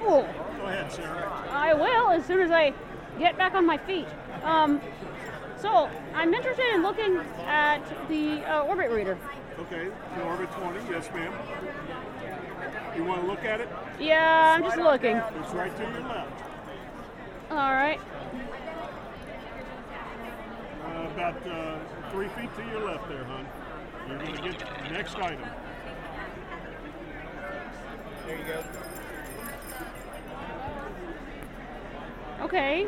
[0.00, 0.22] Oh,
[0.56, 1.30] Go ahead, Sarah.
[1.50, 2.72] I will as soon as I
[3.18, 4.06] get back on my feet.
[4.44, 4.80] Um,
[5.60, 9.18] so I'm interested in looking at the uh, orbit reader.
[9.58, 10.90] Okay, the Orbit 20.
[10.90, 11.34] Yes, ma'am.
[12.96, 13.68] You want to look at it?
[14.00, 15.16] Yeah, I'm just looking.
[15.16, 16.42] It's right to your left.
[17.50, 18.00] All right.
[20.82, 21.78] Uh, about uh,
[22.10, 23.46] three feet to your left there, hon.
[24.08, 25.42] You're going to get the next item.
[28.26, 28.64] There you go.
[32.40, 32.86] Okay.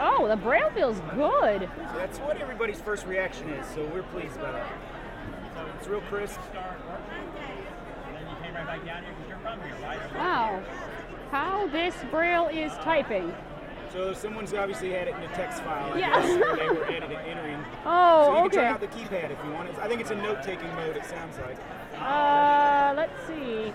[0.00, 1.68] Oh, the braille feels good.
[1.90, 3.66] So that's what everybody's first reaction is.
[3.74, 4.72] So we're pleased by that.
[5.54, 6.40] So it's real crisp.
[10.14, 10.62] Wow.
[11.30, 13.34] How this braille is typing.
[13.92, 15.92] So someone's obviously had it in a text file.
[15.92, 16.24] I Yes.
[16.26, 17.62] guess, they were editing, entering.
[17.84, 19.68] Oh, so you can try out the keypad if you want.
[19.68, 20.96] It's, I think it's a note-taking mode.
[20.96, 21.58] It sounds like.
[22.00, 23.72] Uh, let's see.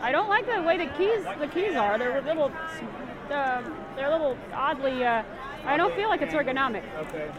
[0.00, 1.96] I don't like the way the keys the keys are.
[1.96, 2.50] They're a little,
[3.30, 3.62] uh,
[3.94, 5.04] they're a little oddly.
[5.04, 5.22] Uh,
[5.64, 6.82] I don't feel like it's ergonomic.
[6.96, 7.30] Okay.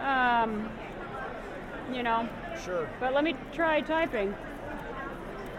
[0.00, 0.70] Um,
[1.92, 2.26] you know.
[2.64, 2.88] Sure.
[3.00, 4.34] But let me try typing.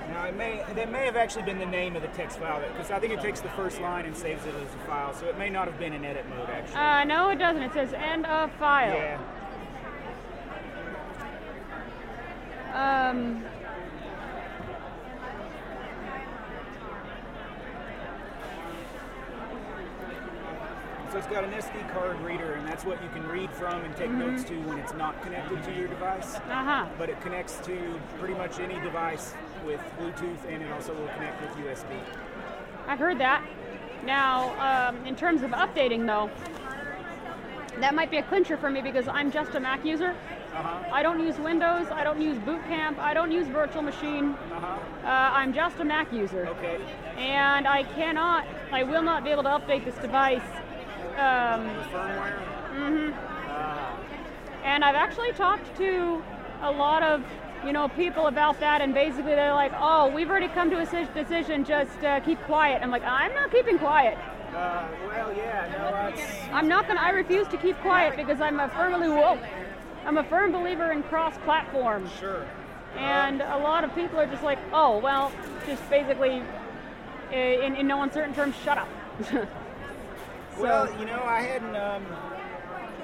[0.10, 2.91] Now it may that may have actually been the name of the text file because
[2.91, 5.14] I think it takes the first line and saves it as a file.
[5.14, 6.76] So it may not have been in edit mode actually.
[6.76, 7.64] Uh, no, it doesn't.
[7.64, 8.93] It says end of file.
[8.93, 9.20] Yeah.
[13.10, 13.45] Um.
[21.16, 23.95] So it's got an SD card reader, and that's what you can read from and
[23.95, 24.18] take Mhm.
[24.18, 26.36] notes to when it's not connected to your device.
[26.36, 26.84] Uh-huh.
[26.97, 29.34] But it connects to pretty much any device
[29.66, 31.95] with Bluetooth, and it also will connect with USB.
[32.86, 33.43] I've heard that.
[34.03, 36.30] Now, um, in terms of updating, though,
[37.80, 40.16] that might be a clincher for me because I'm just a Mac user.
[40.53, 40.80] Uh-huh.
[40.91, 41.88] I don't use Windows.
[41.91, 42.99] I don't use Boot Camp.
[42.99, 44.36] I don't use Virtual Machine.
[44.51, 44.68] Uh-huh.
[45.05, 46.45] Uh, I'm just a Mac user.
[46.47, 46.78] Okay.
[47.18, 50.41] And I cannot, I will not be able to update this device.
[51.14, 52.38] Um, Firmware.
[52.74, 53.12] hmm
[53.49, 53.95] Uh,
[54.64, 56.24] And I've actually talked to
[56.62, 57.24] a lot of,
[57.66, 60.86] you know, people about that, and basically they're like, "Oh, we've already come to a
[61.14, 61.64] decision.
[61.64, 64.18] Just uh, keep quiet." I'm like, "I'm not keeping quiet.
[64.56, 66.53] uh, well, yeah, no.
[66.56, 66.99] I'm not gonna.
[66.99, 69.38] I refuse to keep quiet because I'm a firmly whoa.
[70.06, 72.10] I'm a firm believer in cross-platform.
[72.20, 72.45] Sure.
[72.97, 75.32] And a lot of people are just like, "Oh, well,
[75.68, 76.41] just basically,
[77.32, 78.88] uh, in, in no uncertain terms, shut up."
[80.56, 82.06] So- Well, you know, I hadn't, um,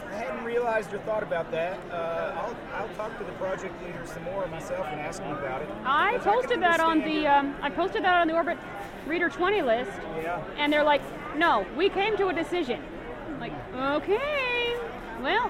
[0.10, 1.78] I hadn't realized or thought about that.
[1.92, 5.62] Uh, I'll, I'll talk to the project leader some more myself and ask him about
[5.62, 5.70] it.
[5.86, 8.58] I 'Cause can posted that on the um, I posted that on the Orbit
[9.08, 9.92] Reader 20 list,
[10.22, 10.40] Yeah.
[10.58, 11.02] and they're like,
[11.36, 12.84] "No, we came to a decision."
[13.28, 14.76] I'm like, okay,
[15.22, 15.50] well,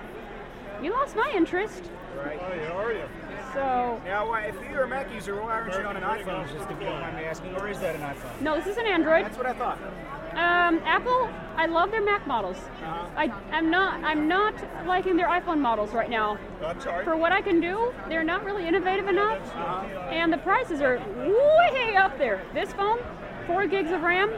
[0.81, 1.89] you lost my interest.
[2.23, 2.39] Right.
[2.39, 3.03] How are you?
[3.53, 6.47] So Now, why, if you're a Mac user, why aren't you on an iPhone?
[6.53, 8.39] Just if you don't mind me asking, or is that an iPhone?
[8.41, 9.25] no, this is an Android.
[9.25, 9.77] That's what I thought.
[10.31, 12.55] Um, Apple, I love their Mac models.
[12.57, 13.09] Uh-huh.
[13.17, 14.53] I am not I'm not
[14.87, 16.37] liking their iPhone models right now.
[16.79, 17.03] Sorry.
[17.03, 20.09] For what I can do, they're not really innovative enough, Uh-huh.
[20.09, 22.41] and the prices are way up there.
[22.53, 22.99] This phone,
[23.45, 24.31] four gigs of RAM.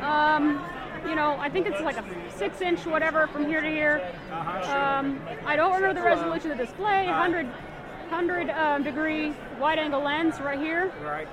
[0.00, 0.64] Um,
[1.06, 2.04] you know, I think it's like a
[2.36, 4.00] six-inch whatever from here to here.
[4.32, 7.06] Um, I don't remember the resolution of the display.
[7.06, 10.92] 100, 100 um, degree wide-angle lens right here.
[11.02, 11.28] Right.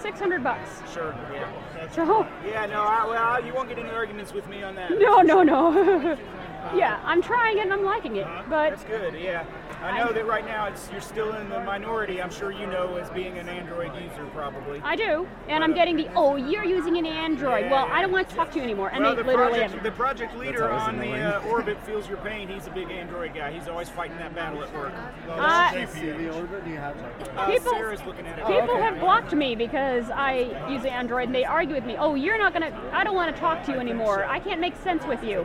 [0.00, 0.82] 600 bucks.
[0.92, 1.14] Sure.
[1.32, 1.50] Yeah.
[1.90, 2.66] So Yeah.
[2.66, 2.82] No.
[2.82, 4.90] I, well, you won't get any arguments with me on that.
[4.98, 6.18] no, no, no.
[6.74, 9.14] yeah, I'm trying it and I'm liking it, but That's good.
[9.14, 9.44] Yeah.
[9.82, 12.22] I know that right now it's you're still in the minority.
[12.22, 14.80] I'm sure you know as being an Android user, probably.
[14.84, 17.68] I do, and I'm getting the oh, you're using an Android.
[17.68, 19.74] well, I don't want to talk to you anymore, and well, they the literally project,
[19.74, 19.82] have.
[19.82, 22.46] the project leader on the uh, Orbit feels your pain.
[22.46, 23.50] He's a big Android guy.
[23.50, 24.92] He's always fighting that battle at work.
[25.28, 26.64] Uh, Do you see the orbit?
[26.64, 26.96] Do you have?
[27.36, 28.46] Uh, People- Sarah's looking at it.
[28.46, 31.96] People have blocked me because I use Android, and they argue with me.
[31.98, 32.70] Oh, you're not gonna.
[32.92, 34.24] I don't want to talk to you anymore.
[34.26, 35.44] I can't make sense with you.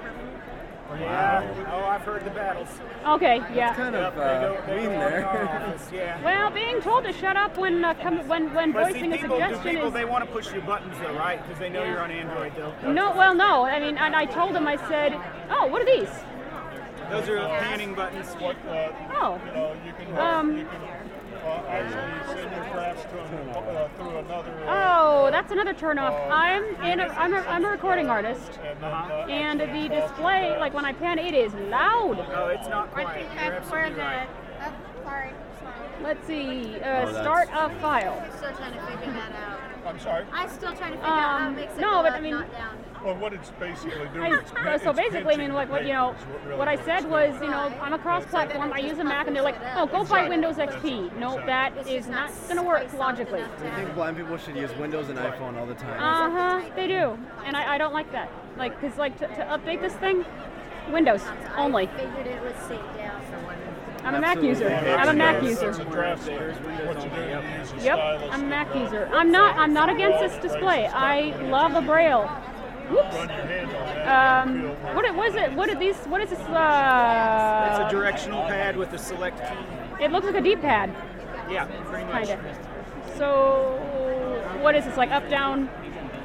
[1.00, 1.70] Yeah.
[1.74, 2.70] Oh, I've heard the battles.
[3.06, 3.74] Okay, yeah.
[3.76, 5.48] kind Yep, of they uh, go, they mean go on in our there.
[5.50, 6.24] office, Yeah.
[6.24, 9.18] Well, being told to shut up when uh, com- when when But see, voicing a
[9.18, 11.42] people, do suggestion people is they want to push your buttons though, right?
[11.44, 11.92] Because they know Yeah.
[11.92, 12.92] you're on Android though.
[12.92, 13.12] no.
[13.16, 13.64] Well, no.
[13.66, 14.66] I mean, and I told them.
[14.68, 15.14] I said,
[15.50, 16.10] oh, what are these?
[17.10, 18.28] Those are panning buttons.
[18.36, 19.40] What, uh, Oh.
[19.46, 20.82] you know, you can, Um, you can
[24.70, 26.30] Oh, that's another turnoff.
[26.32, 27.00] I'm in.
[27.00, 28.60] A, I'm a, I'm a recording artist,
[29.30, 32.20] and the display, like when I pan, it is loud.
[32.34, 34.04] Oh, it's not I think that's where the.
[34.04, 34.74] Oh,
[35.04, 35.32] sorry.
[35.62, 36.04] sorry.
[36.04, 36.76] Let's see.
[36.76, 38.22] Oh, Uh, that's- start a file.
[38.24, 39.60] I'm still trying to figure that out.
[39.86, 40.26] I'm sorry.
[40.34, 42.34] I'm still trying to figure out how it Um, makes it no, but I mean-
[42.36, 42.78] not down.
[43.04, 45.94] Well, what it's basically doing I, is uh, so basically, I mean, like what you
[45.94, 46.14] know,
[46.56, 48.74] what I said was, you know, I'm a cross-platform.
[48.74, 51.18] I use a Mac, and they're like, oh, go buy Windows XP.
[51.18, 53.42] No, that is not going to work logically.
[53.42, 56.00] I think blind people should use Windows and iPhone all the time.
[56.00, 56.70] Uh huh.
[56.76, 58.32] They do, and I, I don't like that.
[58.58, 60.26] Like, cause like to, to update this thing,
[60.92, 61.24] Windows
[61.56, 61.88] only.
[61.88, 63.22] I figured it was saved down.
[64.04, 64.70] I'm a Mac user.
[64.70, 65.70] I'm a Mac user.
[65.70, 66.54] It's a draft there.
[66.54, 68.00] What you do, you use a Yep,
[68.32, 69.10] I'm a Mac user.
[69.12, 69.58] I'm not.
[69.58, 70.88] I'm not against this display.
[70.88, 72.30] I love the Braille.
[72.90, 73.16] Whoops.
[73.16, 74.48] Run your hand on that.
[74.48, 75.54] Um, what it was it?
[75.54, 75.98] What are these?
[76.06, 76.40] What is this?
[76.40, 80.04] Uh, It's a directional pad with a select key.
[80.04, 80.94] It looks like a D-pad,
[81.50, 82.28] Yeah, pretty much.
[82.28, 83.18] kind of.
[83.18, 83.80] So,
[84.62, 84.96] what is this?
[84.98, 85.70] Like up, down?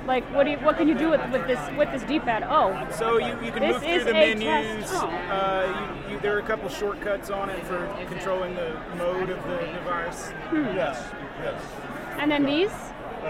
[0.06, 0.56] Like what do you?
[0.58, 2.42] What can you do with, with this with this D-pad?
[2.48, 4.90] Oh, So you, you can This move through the menus.
[4.92, 5.06] oh.
[5.06, 9.42] Uh, you, you, there are a couple shortcuts on it for controlling the mode of
[9.44, 10.30] the device.
[10.50, 10.66] Hmm.
[10.76, 11.02] Yes,
[11.40, 11.62] yes.
[12.18, 12.70] and then these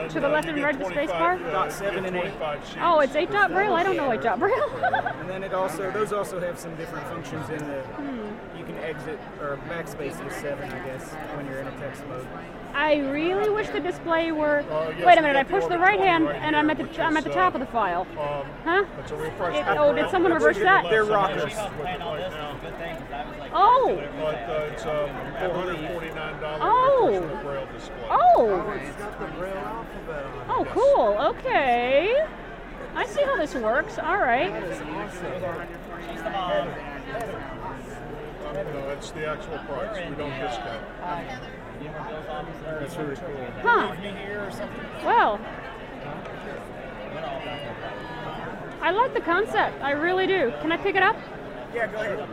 [0.08, 1.38] To the left and right of the space bar.
[1.38, 2.32] Dot seven and eight.
[2.80, 3.74] Oh, it's eight dot Braille.
[3.74, 4.70] I don't know eight dot Braille.
[5.22, 7.82] And then it also those also have some different functions in the.
[7.82, 8.58] Hmm.
[8.58, 12.26] You can exit or backspace with seven, I guess, when you're in a text mode.
[12.74, 14.60] I really wish the display were.
[14.70, 15.36] Uh, yes, Wait a minute!
[15.36, 17.24] I got the pushed the right hand, right and I'm at the which I'm at
[17.24, 18.06] the top uh, of the file.
[18.12, 18.84] Um, Huh?
[18.98, 19.56] It's a refresh.
[19.56, 20.84] It- oh, did someone reverse that?
[20.88, 21.52] They're rockers.
[23.54, 24.02] Oh.
[24.18, 27.06] But uh, it's um, $449 Oh.
[27.08, 28.06] refreshment braille display.
[28.10, 28.80] Oh.
[28.82, 30.46] It's got the Braille alphabet on it.
[30.48, 31.16] Oh, cool.
[31.36, 32.24] Okay.
[32.94, 33.98] I see how this works.
[33.98, 34.52] All right.
[38.52, 40.08] No, it's the actual price.
[40.08, 40.82] We don't discount.
[41.84, 43.46] That's really cool.
[43.62, 43.94] Huh.
[45.04, 45.40] Well.
[48.80, 49.80] I like the concept.
[49.82, 50.52] I really do.
[50.60, 51.16] Can I pick it up?
[51.74, 52.28] Yeah, go ahead.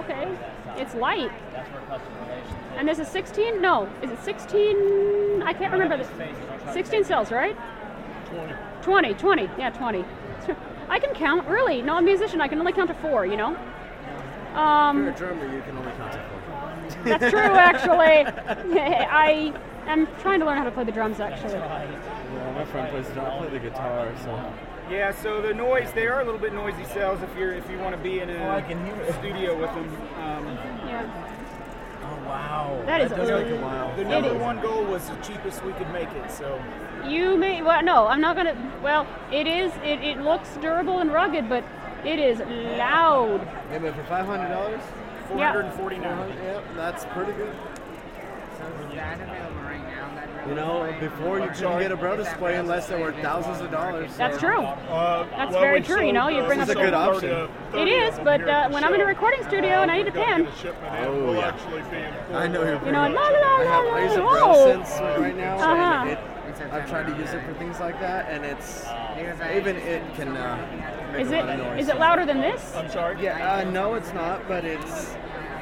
[0.00, 0.38] Okay.
[0.80, 1.30] It's light.
[2.76, 3.60] And this is 16?
[3.60, 3.88] No.
[4.02, 5.42] Is it 16?
[5.42, 5.96] I can't remember.
[5.98, 7.56] The 16 cells, right?
[8.30, 8.54] 20.
[8.82, 9.14] 20.
[9.14, 9.42] 20.
[9.58, 10.04] Yeah, 20.
[10.88, 11.82] I can count, really.
[11.82, 12.40] No, I'm a musician.
[12.40, 13.52] I can only count to four, you know?
[13.52, 16.35] If Um, you're a drummer, you can only count to four.
[17.06, 18.26] That's true, actually.
[18.80, 19.52] I
[19.86, 21.54] am trying to learn how to play the drums, actually.
[21.54, 23.26] Yeah, my friend plays drum.
[23.26, 24.52] I play the guitar, so.
[24.90, 27.76] Yeah, so the noise they are a little bit noisy cells if you're if you
[27.78, 29.14] want to be in a Oh, I can hear it.
[29.14, 29.88] studio with them.
[30.22, 30.46] Um,
[30.86, 31.32] Yeah.
[32.04, 32.82] Oh wow.
[32.86, 33.92] That is does a- take a while.
[33.96, 34.40] the It number is.
[34.40, 36.30] one goal was the cheapest we could make it.
[36.30, 36.60] So
[37.04, 41.12] You may, well, no, I'm not gonna, well, it is, it, it looks durable and
[41.12, 41.64] rugged, but
[42.04, 42.38] it is
[42.78, 43.40] loud.
[43.72, 44.80] Yeah, but for five hundred dollars,
[45.28, 46.28] four hundred and forty nine.
[46.42, 47.54] Yep, that's pretty good.
[50.48, 54.12] You know, before you couldn't get a Braille display unless they were thousands of dollars.
[54.12, 54.60] so- That's true.
[54.62, 56.94] Uh, That's well, very we true, you know, you uh, bring we up a good
[56.94, 57.30] option.
[57.32, 59.96] of- It 30 is, but uh, the when I'm in a recording studio and I
[59.98, 61.04] need a We're pen, get a shipment in.
[61.04, 61.48] Oh, We'll yeah.
[61.48, 61.82] actually
[62.32, 64.22] I know you're you know, la pretty la much- la I have la I a
[64.22, 64.30] la.
[64.30, 66.08] Braille right now, Uh-huh.
[66.10, 66.18] it,
[66.72, 68.86] I've tried to use it for things like that, and it's
[69.54, 71.82] even it can uh, make Is a it, lot of noise.
[71.82, 72.74] is it louder than this?
[72.76, 73.22] I'm sorry?
[73.22, 75.16] Yeah, uh, no, it's not, but it's.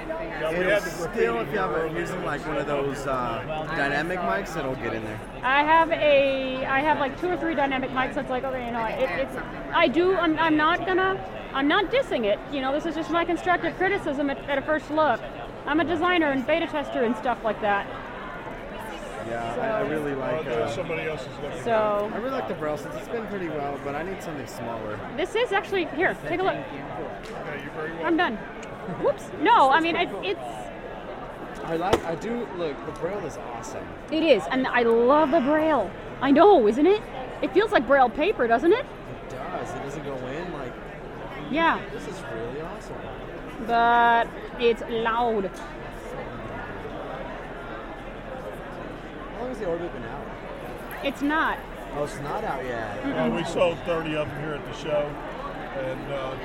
[0.09, 3.67] Yeah, we It'll still, if you have here it using like one of those uh,
[3.77, 5.21] dynamic mics, it'll get in there.
[5.43, 8.15] I have a, I have like two or three dynamic mics.
[8.15, 9.37] That's like, okay, you know, it, it's,
[9.73, 10.17] I do.
[10.17, 12.39] I'm, I'm not gonna, I'm not dissing it.
[12.53, 15.21] You know, this is just my constructive criticism at, at a first look.
[15.67, 17.87] I'm a designer and beta tester and stuff like that.
[19.29, 20.45] Yeah, I, I really like.
[20.45, 21.63] there's Uh, somebody else's looking.
[21.63, 22.95] So I really like the Braille sense.
[22.97, 24.99] It's been pretty well, but I need something smaller.
[25.17, 26.15] this is actually here.
[26.27, 26.55] Take a look.
[26.55, 28.07] Yeah, you're very welcome.
[28.07, 28.37] I'm done.
[29.03, 29.31] Whoops.
[29.41, 30.41] No, I mean it, it's,
[31.65, 32.05] I like.
[32.05, 32.77] I do look.
[32.85, 33.87] The Braille is awesome.
[34.11, 35.91] it is, and I love the braille.
[36.21, 37.03] I know, isn't it?
[37.41, 38.85] It feels like braille paper, doesn't it?
[38.85, 39.71] It does.
[39.71, 40.73] It doesn't go in like.
[41.51, 42.97] Yeah, This is really awesome.
[43.67, 44.27] but
[44.59, 45.51] it's loud.
[49.45, 50.27] Long has the order been out?
[51.05, 51.59] It's not.
[51.95, 53.05] Oh, it's not out yet.
[53.05, 55.15] Well, we sold 30 of them here at the show,
[55.77, 56.37] and uh,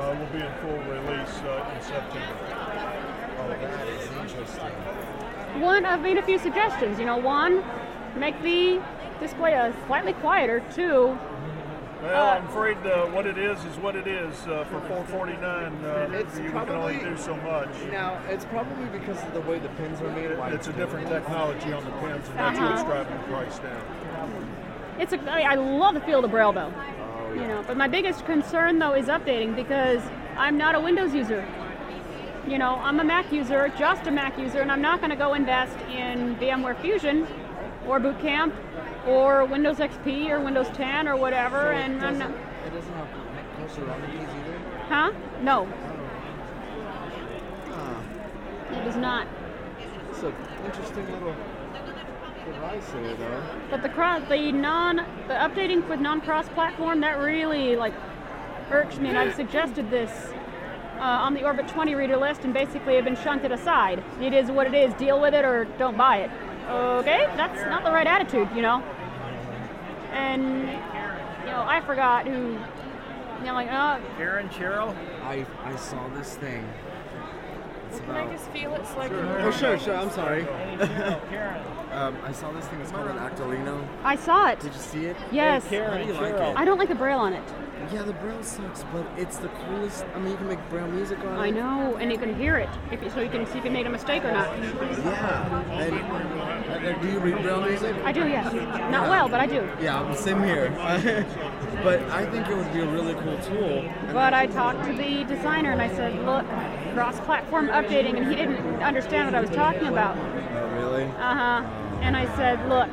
[0.00, 2.36] uh, we'll be in full release uh, in September.
[3.38, 5.60] Oh, that is interesting.
[5.60, 6.98] One, I've made a few suggestions.
[6.98, 7.62] You know, one,
[8.16, 8.82] make the
[9.20, 10.62] display uh, slightly quieter.
[10.74, 11.18] Two,
[12.02, 14.46] Well, Uh, I'm afraid uh, what it is is what it is.
[14.46, 17.68] Uh, for 449, uh, It's you can only probably- do so much.
[17.90, 20.36] Now, it's probably because of the way the pins are made.
[20.38, 22.92] why It's a different technology on the pins, and that's what's Uh-huh.
[22.92, 23.82] driving the price down.
[24.98, 25.18] it's a.
[25.30, 26.72] I, mean, I love the feel of the braille though.
[26.72, 30.00] Oh, You know, but my biggest concern though is updating because
[30.38, 31.44] I'm not a Windows user.
[32.46, 35.16] you know, I'm a Mac user, just a Mac user, and I'm not going to
[35.16, 37.26] go invest in VMware Fusion
[37.88, 38.54] or Boot Camp
[39.06, 41.58] or Windows XP or Windows 10 or whatever.
[41.58, 43.08] So it and I'm doesn't, not, it doesn't have
[43.58, 44.58] cursor routing keys either.
[44.88, 45.12] huh?
[45.42, 45.66] No,
[47.70, 48.76] Huh.
[48.80, 49.26] it does not.
[50.10, 50.34] It's an
[50.64, 51.34] interesting little
[52.46, 53.42] device here, though.
[53.70, 57.92] But the cross, the non, the updating with non-cross platform, that really like
[58.70, 60.10] irks me, and I've suggested this
[60.98, 64.02] uh, on the Orbit 20 reader list, and basically have been shunted aside.
[64.20, 64.94] It is what it is.
[64.94, 66.30] Deal with it or don't buy it.
[66.68, 68.82] Okay, that's not the right attitude, you know.
[70.16, 70.68] And
[71.40, 72.58] you know, I forgot who.
[73.40, 74.00] You know, like, oh.
[74.16, 74.96] Karen Cheryl?
[75.22, 76.66] I, I saw this thing.
[77.90, 79.94] It's Can I just feel it so I can Oh, sure, sure.
[79.94, 80.42] I'm sorry.
[81.96, 82.80] Um, I saw this thing.
[82.80, 83.86] It's called an Actolino.
[84.04, 84.60] I saw it.
[84.60, 85.16] Did you see it?
[85.32, 85.64] Yes.
[85.64, 86.56] How do you like it?
[86.56, 87.42] I don't like the braille on it.
[87.92, 90.04] Yeah, the braille sucks, but it's the coolest.
[90.14, 91.38] I mean, you can make braille music on it.
[91.38, 93.70] I know, and you can hear it, if you, so you can see if you
[93.70, 94.48] made a mistake or not.
[94.58, 95.62] Yeah.
[95.72, 97.94] And, uh, do you read braille music?
[98.04, 98.52] I do, yes.
[98.90, 99.68] Not well, but I do.
[99.80, 100.70] Yeah, same here.
[101.84, 103.80] but I think it would be a really cool tool.
[103.80, 106.44] And But I talked to the designer and I said, look,
[106.94, 110.16] cross-platform updating, and he didn't understand what I was talking about.
[110.16, 111.04] Oh, really?
[111.04, 111.85] Uh-huh.
[112.02, 112.88] And I said, look,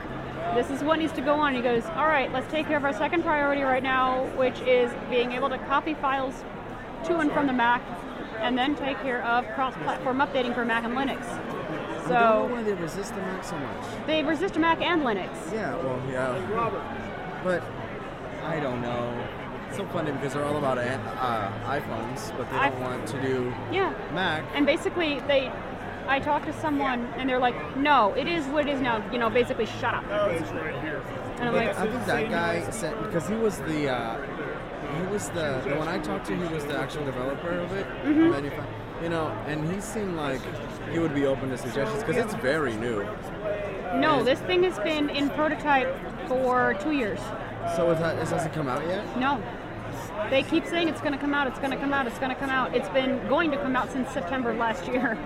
[0.55, 1.53] this is what needs to go on.
[1.55, 4.91] He goes, all right, let's take care of our second priority right now, which is
[5.09, 6.43] being able to copy files
[7.05, 7.81] to and from the Mac,
[8.39, 11.21] and then take care of cross-platform updating for Mac and Linux.
[11.23, 11.37] I
[11.97, 12.13] don't So
[12.47, 14.05] know why they resist the Mac so much.
[14.07, 15.29] they resist the Mac and Linux.
[15.53, 17.41] Yeah, well, yeah.
[17.43, 17.63] But
[18.45, 19.27] I don't know.
[19.67, 23.53] It's so funny because they're all about uh, iPhones, but they don't want to do
[23.71, 23.93] Yeah.
[24.13, 24.43] Mac.
[24.53, 25.51] And basically, they,
[26.07, 29.17] I talked to someone, and they're like, "No, it is what it is now." You
[29.19, 30.03] know, basically, shut up.
[30.11, 31.01] Oh, it's right here.
[31.39, 34.17] And I'm like, I think that guy said because he was the uh,
[34.97, 36.35] he was the the one I talked to.
[36.35, 38.51] He was the actual developer of it, Mhm.
[39.01, 40.41] you know, and he seemed like
[40.91, 43.05] he would be open to suggestions because it's very new.
[43.95, 45.93] "No, this thing has been in prototype
[46.27, 47.19] for two years.
[47.75, 49.03] So is that, it hasn't come out yet?
[49.17, 49.41] No,
[50.29, 51.47] they keep saying it's going to come out.
[51.47, 52.07] It's going to come out.
[52.07, 52.75] It's going to come out.
[52.75, 55.17] It's been going to come out since September last year.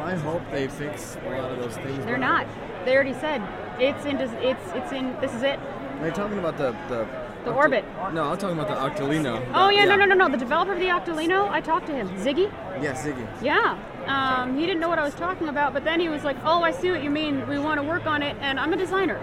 [0.00, 2.02] Well, I hope they fix a lot of those things.
[2.06, 2.46] They're not.
[2.86, 3.42] They already said
[3.78, 4.16] it's in.
[4.16, 5.14] It's it's in.
[5.20, 5.60] This is it.
[6.00, 7.06] They're talking about the the?
[7.44, 7.84] The Orbit.
[8.12, 9.46] No, I'm talking about the Octolino.
[9.54, 10.28] Oh yeah, no, no, no, no.
[10.28, 12.08] The developer of the Octolino, I talked to him.
[12.18, 12.50] Ziggy.
[12.82, 13.26] Yes, Ziggy.
[13.42, 13.78] Yeah.
[14.06, 16.62] Um, he didn't know what I was talking about, but then he was like, "Oh,
[16.62, 17.46] I see what you mean.
[17.46, 19.18] We want to work on it, and I'm a designer.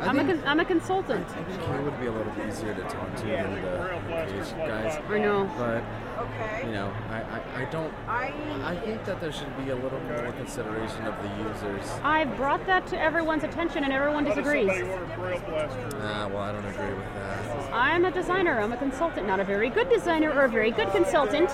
[0.00, 2.82] I I'm a I'm a consultant." I think he would be a little easier to
[2.82, 3.60] talk to than the
[4.66, 4.98] guys.
[5.08, 5.50] I know.
[5.58, 5.82] But
[6.64, 7.92] you know, I, I, I don't.
[8.06, 11.90] I I think that there should be a little more consideration of the users.
[12.02, 14.70] I've brought that to everyone's attention, and everyone disagrees.
[14.70, 17.72] Ah, well, I don't agree with that.
[17.72, 18.60] I'm a designer.
[18.60, 21.50] I'm a consultant, not a very good designer or a very good consultant,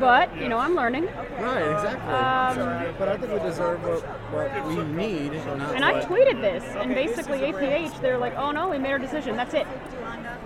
[0.00, 1.06] but you know, I'm learning.
[1.40, 2.12] Right, exactly.
[2.12, 6.64] Um, but I think we deserve what, what we need, not And I tweeted this,
[6.76, 9.36] and basically APH, they're like, "Oh no, we made our decision.
[9.36, 9.66] That's it."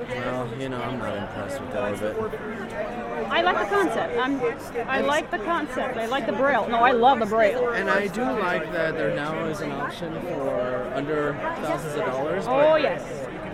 [0.08, 3.07] Well, you know, I'm not impressed with that of it.
[3.30, 4.18] I like the concept.
[4.18, 4.40] I'm.
[4.88, 5.96] I like the concept.
[5.96, 6.68] I like the braille.
[6.68, 7.70] No, I love the braille.
[7.70, 12.44] And I do like that there now is an option for under thousands of dollars.
[12.46, 13.02] Oh yes.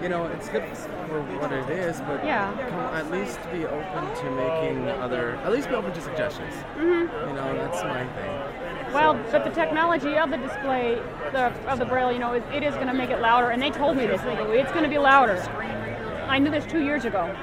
[0.03, 0.64] You know, it's good
[1.09, 2.53] for what it is, but Yeah.
[2.93, 6.53] at least be open to making other, at least be open to suggestions.
[6.77, 7.29] Mhm.
[7.29, 8.93] You know, that's my thing.
[8.93, 11.01] Well, but the technology of the display,
[11.33, 13.51] the of the braille, you know, it, it is going to make it louder.
[13.51, 14.20] And they told me this.
[14.22, 15.43] They go, "It's going to be louder."
[16.29, 17.35] I knew this two years ago.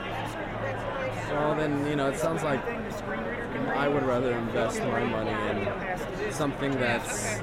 [1.32, 2.62] Well, then, you know, it sounds like
[3.76, 5.32] I would rather invest my money
[6.26, 7.40] in something that's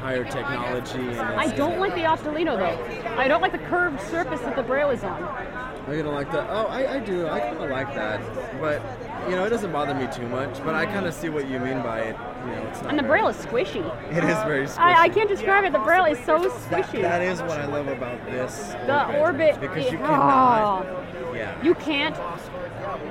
[0.00, 0.98] higher technology.
[0.98, 3.16] And I don't like the Octolino though.
[3.18, 5.22] I don't like the curved surface that the braille is on.
[5.22, 6.46] Are you gonna like that?
[6.50, 7.26] Oh, I, I do.
[7.26, 8.20] I kind of like that,
[8.60, 8.82] but
[9.28, 10.62] you know, it doesn't bother me too much.
[10.64, 12.16] But I kind of see what you mean by it.
[12.44, 12.90] You know, it's not.
[12.90, 13.84] And the braille is squishy.
[14.10, 14.78] It is very squishy.
[14.78, 15.72] I, I can't describe it.
[15.72, 17.02] The braille is so That, squishy.
[17.02, 18.74] that is what I love about this.
[18.86, 19.60] the orbit.
[19.60, 20.86] because you oh, cannot.
[20.86, 21.34] Ah.
[21.34, 21.62] Yeah.
[21.62, 22.16] You can't.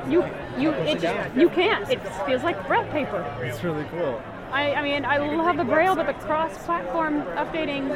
[0.09, 0.23] You
[0.57, 1.89] you it just, you can't.
[1.89, 3.21] It feels like braille paper.
[3.41, 4.21] It's really cool.
[4.51, 7.87] I, I mean, I love the Braille, but the cross-platform updating.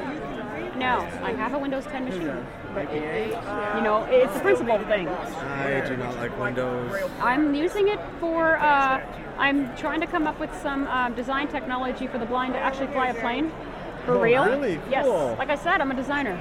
[0.75, 3.27] No, I have a Windows 10 machine, but it-
[3.75, 5.07] you know, it's a principle thing.
[5.07, 6.91] I do not like Windows.
[7.21, 8.57] I'm using it for.
[8.57, 9.01] Uh,
[9.37, 12.87] I'm trying to come up with some um, design technology for the blind to actually
[12.87, 13.51] fly a plane
[14.05, 14.45] for Oh, real.
[14.45, 14.77] really?
[14.77, 14.89] Cool.
[14.89, 15.37] Yes.
[15.37, 16.39] Like I said, I'm a designer,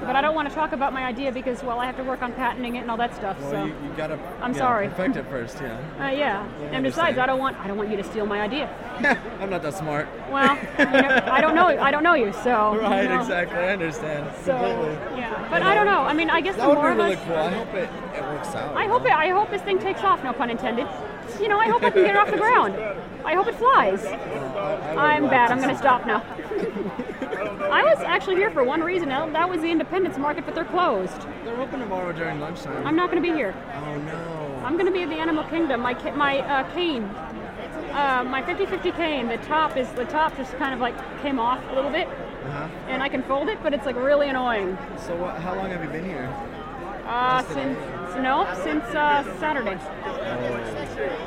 [0.00, 2.22] but I don't want to talk about my idea because, well, I have to work
[2.22, 3.38] on patenting it and all that stuff.
[3.40, 3.64] Well, so.
[3.64, 4.18] you, you gotta.
[4.40, 4.88] I'm you know, sorry.
[4.88, 5.78] perfect it first, yeah.
[6.06, 8.68] Uh, yeah, and besides, I don't want I don't want you to steal my idea.
[9.40, 10.08] I'm not that smart.
[10.30, 13.20] Well, you know, I don't know I don't know you, so you Right, know.
[13.20, 13.58] exactly.
[13.58, 14.30] I understand.
[14.44, 15.18] So completely.
[15.20, 16.00] yeah, but I don't know.
[16.00, 17.24] I mean, I guess That the would more be of really us.
[17.24, 17.36] cool.
[17.36, 18.76] I hope it, it works out.
[18.76, 19.12] I hope it.
[19.12, 20.22] I hope this thing takes off.
[20.22, 20.86] No pun intended.
[21.40, 22.74] you know, I hope I can get it off the ground.
[23.24, 24.04] I hope it flies.
[24.06, 25.50] I'm bad.
[25.50, 26.22] I'm going to stop now.
[27.70, 29.08] I was actually here for one reason.
[29.08, 31.20] That that was the Independence Market, but they're closed.
[31.44, 32.86] They're open tomorrow during lunchtime.
[32.86, 33.54] I'm not going to be here.
[33.74, 34.62] Oh no.
[34.64, 35.80] I'm going to be at the Animal Kingdom.
[35.80, 37.04] My my uh, cane,
[37.92, 39.28] uh, my 50-50 cane.
[39.28, 42.68] The top is the top just kind of like came off a little bit, Uh-huh.
[42.88, 44.76] and I can fold it, but it's like really annoying.
[44.98, 46.28] So what, how long have you been here?
[47.06, 47.78] Uh, since
[48.16, 49.78] no, since uh, Saturday.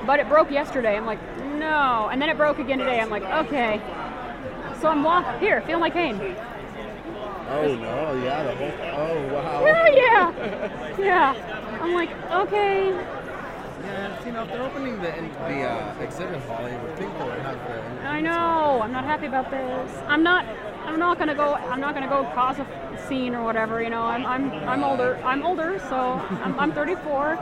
[0.06, 0.98] But it broke yesterday.
[0.98, 1.20] I'm like,
[1.56, 3.00] no, and then it broke again today.
[3.00, 3.80] I'm like, okay.
[4.80, 6.16] So I'm walk here, feel my cane.
[7.50, 8.72] Oh no, yeah, the whole.
[8.94, 9.66] Oh wow.
[9.66, 11.80] Yeah, yeah, yeah.
[11.82, 12.92] I'm like, okay.
[13.84, 15.12] Yeah, you know, if they're opening the
[15.48, 18.08] the uh, exhibit hall, you would think they would have the.
[18.08, 18.82] I know.
[18.82, 19.92] I'm not happy about this.
[20.08, 20.46] I'm not.
[20.86, 21.56] I'm not gonna go.
[21.56, 22.66] I'm not gonna go cause a
[23.08, 23.82] scene or whatever.
[23.82, 24.04] You know.
[24.04, 24.26] I'm.
[24.26, 24.52] I'm.
[24.68, 25.18] I'm older.
[25.26, 25.80] I'm older.
[25.90, 27.38] So I'm, I'm 34.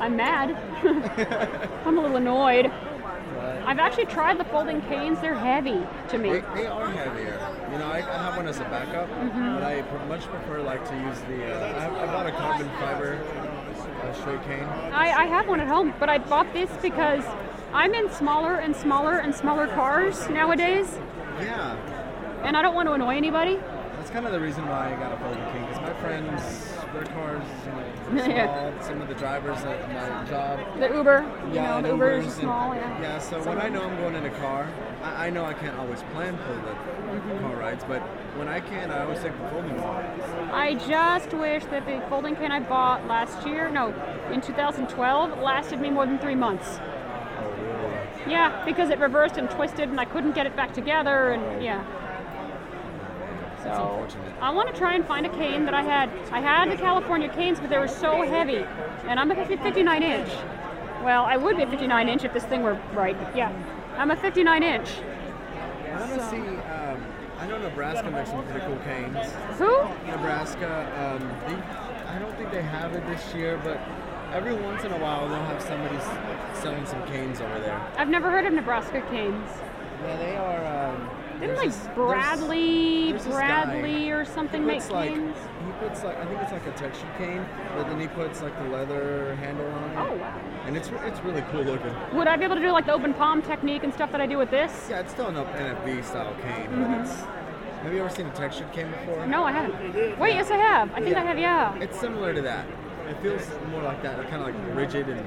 [0.00, 0.56] I'm mad.
[1.84, 2.72] I'm a little annoyed.
[3.66, 5.20] I've actually tried the folding canes.
[5.20, 6.30] They're heavy to me.
[6.32, 7.38] They, they are heavier.
[7.72, 9.54] You know, I, I have one as a backup, Mhm.
[9.54, 11.54] but I pr- much prefer like to use the.
[11.54, 13.18] Uh, I, I bought a carbon fiber
[14.02, 14.64] uh, straight cane.
[14.92, 17.24] I, I have one at home, but I bought this because
[17.72, 20.98] I'm in smaller and smaller and smaller cars nowadays,
[21.40, 21.76] Yeah,
[22.42, 23.58] and I don't want to annoy anybody.
[23.96, 27.04] that's kind of the reason why I got a folding cane because my friends, their
[27.14, 27.44] cars,
[28.14, 28.80] you are Yeah.
[28.80, 30.58] Some of the drivers at my job.
[30.78, 33.00] The Uber, you Yeah, know, the Uber is Ubers and- Yeah.
[33.02, 34.66] Yeah, so when I know I'm going in a car,
[35.02, 36.74] I, I know I can't always plan for the
[37.10, 37.40] Mm-hmm.
[37.44, 38.00] car rides, but
[38.38, 40.04] when I can, I always take the folding one.
[40.52, 43.92] I just wish that the folding cane I bought last year, no,
[44.30, 46.78] in 2012, lasted me more than three months.
[47.40, 48.32] Oh, really?
[48.32, 51.84] Yeah, because it reversed and twisted, and I couldn't get it back together, and yeah.
[53.62, 54.06] So.
[54.40, 56.08] I want to try and find a cane that I had.
[56.32, 58.64] I had the California canes, but they were so heavy,
[59.06, 60.30] and I'm a 59 inch.
[61.04, 63.16] Well, I would be a 59 inch if this thing were right.
[63.34, 63.52] Yeah,
[63.96, 64.88] I'm a 59 inch.
[65.92, 66.38] I want to So- see.
[66.38, 67.04] Um,
[67.38, 69.32] I know Nebraska makes some pretty cool canes.
[69.58, 69.78] Who?
[70.10, 71.18] Nebraska.
[71.20, 71.54] Um, they,
[72.10, 73.80] I don't think they have it this year, but
[74.32, 75.96] every once in a while they'll have somebody
[76.60, 77.80] selling some canes over there.
[77.96, 79.48] I've never heard of Nebraska canes.
[80.04, 80.90] Yeah, they are.
[80.94, 81.10] Um,
[81.40, 83.64] Didn't there's like there's- Bradley, there's guy.
[83.64, 85.36] Bradley or something make like, canes?
[85.64, 88.56] He puts like I think it's like a textured cane, but then he puts like
[88.62, 89.96] the leather handle on it.
[89.98, 90.40] Oh wow.
[90.66, 91.94] And it's it's really cool looking.
[92.14, 94.26] Would I be able to do like the open palm technique and stuff that I
[94.26, 94.88] do with this?
[94.90, 96.86] Yeah, it's still an NFB style cane, Mhm.
[96.92, 97.20] but it's.
[97.82, 99.26] Have you ever seen a textured cane before?
[99.26, 100.18] No, I haven't.
[100.18, 100.92] Wait, yes, I have.
[100.94, 101.38] I think I have.
[101.38, 101.74] Yeah.
[101.80, 102.66] It's similar to that.
[103.08, 105.26] It feels more like that, kind of like rigid and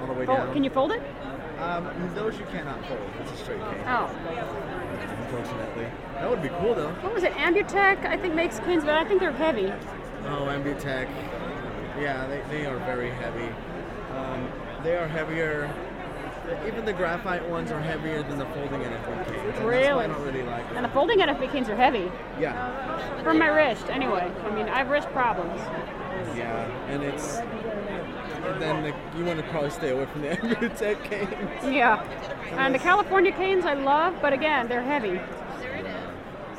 [0.00, 0.52] all the way Fold- down.
[0.54, 1.02] Can you fold it?
[1.60, 3.00] Um, those you cannot fold.
[3.20, 3.84] It's a straight cane.
[3.86, 4.08] Oh.
[5.36, 6.90] Unfortunately, that would be cool though.
[7.02, 7.32] What was it?
[7.32, 9.66] Ambutech, I think makes canes, but I think they're heavy.
[10.26, 11.08] Oh, Ambutech.
[12.00, 13.48] Yeah, they, they are very heavy.
[14.16, 14.48] Um,
[14.82, 15.72] they are heavier.
[16.66, 19.38] Even the graphite ones are heavier than the folding NFB canes.
[19.38, 20.04] and That's why Really?
[20.04, 20.76] I don't really like them.
[20.76, 22.10] And the folding NFB canes are heavy.
[22.38, 24.30] Yeah, For my wrist, anyway.
[24.44, 25.58] I mean, I have wrist problems.
[26.36, 27.38] yeah, and it's.
[28.46, 31.74] And then the, you want to probably stay away from the Ambutech canes.
[31.74, 32.02] Yeah.
[32.58, 35.20] And the California canes I love, but again, they're heavy.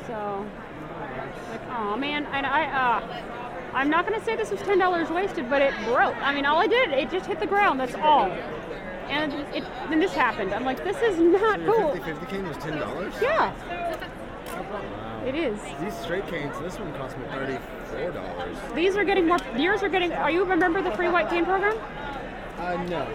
[0.06, 0.46] So,
[1.50, 5.48] like, oh man, and I, uh, I'm not gonna say this was ten dollars wasted,
[5.50, 6.16] but it broke.
[6.22, 7.80] I mean, all I did, it just hit the ground.
[7.80, 8.26] That's all.
[9.08, 10.52] And it, then this happened.
[10.52, 11.90] I'm like, this is not Your cool.
[11.92, 13.14] 50-50 cane was ten dollars.
[13.20, 13.52] Yeah,
[14.56, 15.22] Wow.
[15.26, 15.58] it is.
[15.80, 17.24] These straight canes, this one cost me
[17.96, 18.56] thirty-four dollars.
[18.74, 19.38] These are getting more.
[19.56, 20.12] Yours are getting.
[20.12, 21.78] Are you remember the free white cane program?
[22.58, 23.06] Uh, no.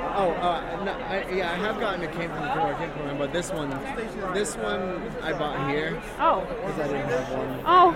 [0.00, 3.18] Oh, uh, no, I, yeah, I have gotten a cane from the Ford Cane Program,
[3.18, 3.70] but this one,
[4.32, 6.00] this one I bought here.
[6.18, 6.46] Oh.
[6.48, 7.60] Because I didn't have one.
[7.66, 7.94] Oh.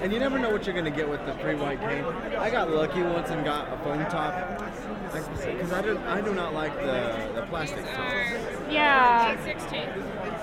[0.00, 2.04] And you never know what you're gonna get with the free white cane.
[2.38, 4.62] I got lucky once and got a foam top.
[5.12, 8.12] Because I, do, I do not like the, the plastic top.
[8.70, 9.34] Yeah.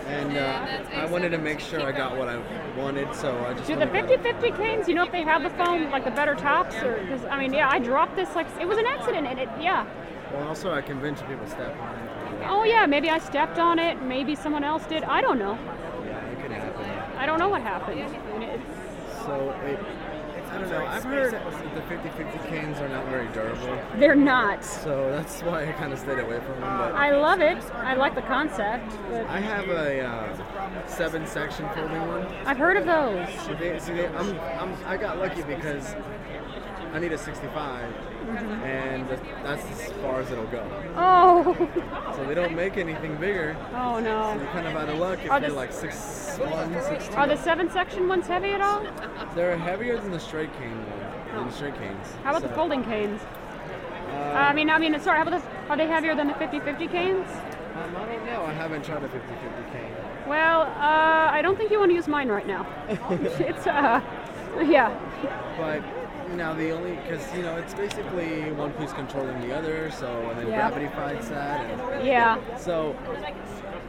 [0.07, 2.37] And uh, I wanted to make sure I got what I
[2.77, 3.67] wanted, so I just.
[3.67, 6.11] Do the went with 50-50 canes, you know if they have the foam, like the
[6.11, 9.25] better tops, or because I mean, yeah, I dropped this like it was an accident,
[9.25, 9.87] and it, yeah.
[10.31, 12.47] Well, also I convinced people to step on it.
[12.47, 15.03] Oh yeah, maybe I stepped on it, maybe someone else did.
[15.03, 15.57] I don't know.
[16.05, 16.85] Yeah, it could happen.
[17.17, 17.99] I don't know what happened.
[18.01, 19.79] I mean, it's, So it,
[20.55, 20.85] I don't know.
[20.85, 23.77] I've heard that the 50-50 canes are not very durable.
[23.97, 24.63] they're not.
[24.63, 26.77] So that's why I kind of stayed away from them.
[26.77, 27.57] But I love it.
[27.73, 32.25] I like the concept, but I have a uh, seven-section folding one.
[32.45, 33.27] I've heard of those.
[33.45, 35.93] So they, see, they, I'm, I'm, I got lucky because
[36.93, 37.93] I need a 65,
[38.25, 38.63] Mhm.
[38.63, 39.07] and
[39.43, 40.63] that's as far as it'll go.
[40.95, 41.55] Oh.
[42.15, 43.55] So they don't make anything bigger.
[43.73, 44.33] Oh no.
[44.33, 47.07] So you're kind of out of luck if Are you're the- like six one, six
[47.07, 47.15] two.
[47.15, 48.81] Are the seven-section ones heavy at all?
[49.35, 51.35] They're heavier than the straight cane one.
[51.35, 52.07] Than the straight canes.
[52.23, 53.21] How about the folding canes?
[54.11, 55.17] Uh, I mean, I mean, sorry.
[55.17, 55.49] How about this?
[55.69, 57.29] Are they heavier than the 50-50 canes?
[57.75, 58.43] Um, I don't know.
[58.43, 59.91] I haven't tried a 50-50 cane.
[60.27, 62.65] Well, uh, I don't think you want to use mine right now.
[62.89, 64.01] it's uh,
[64.63, 64.97] yeah.
[65.57, 65.83] But
[66.33, 70.39] now the only because you know it's basically one piece controlling the other, so and
[70.39, 70.69] then Yeah.
[70.69, 71.65] gravity fights that.
[71.69, 72.37] And, Yeah.
[72.57, 72.95] So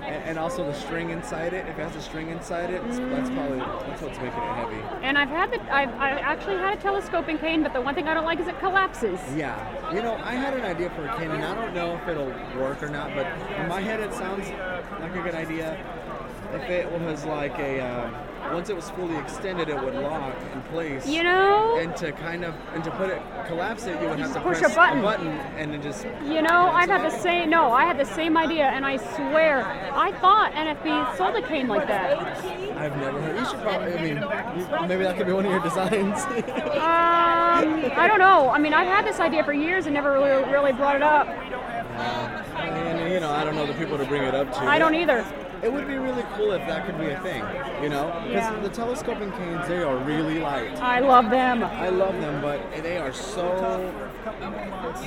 [0.03, 1.67] and, and also the string inside it.
[1.67, 4.83] If it has a string inside it, it's- that's probably that's what's making it heavy.
[5.03, 8.07] And I've had the, I've, I actually had a telescoping cane, but the one thing
[8.07, 9.19] I don't like is it collapses.
[9.37, 9.57] Yeah,
[9.93, 12.33] you know, I had an idea for a cane, and I don't know if it'll
[12.61, 13.27] work or not, but
[13.61, 14.49] in my head it sounds
[15.01, 15.77] like a good idea.
[16.55, 18.15] If it was like a, um,
[18.53, 21.07] once it was fully extended, it would lock in place.
[21.07, 21.79] You know?
[21.79, 24.59] And to kind of, and to put it, collapse it, you would have to Push
[24.59, 25.29] a press button.
[25.59, 26.05] and then just.
[26.25, 27.51] You know, I've had the same.
[27.51, 31.69] No, I had the same idea, and I swear, I thought NFB sold a cane
[31.69, 32.19] like that.
[32.77, 33.39] I've never heard.
[33.39, 33.95] You should probably.
[33.95, 34.17] I mean,
[34.59, 36.25] you, maybe that could be one of your designs.
[37.57, 38.51] Um, I don't know.
[38.51, 41.27] I mean, I've had this idea for years and never really, really brought it up.
[41.27, 44.61] and you know, I don't know the people to bring it up to.
[44.61, 45.25] I don't either.
[45.63, 47.43] It would be really cool if that could be a thing,
[47.83, 48.13] you know?
[48.27, 48.61] Because Yeah.
[48.63, 50.81] the telescoping canes, they are really light.
[50.81, 51.65] I love them.
[51.65, 53.93] I love them, but they are so.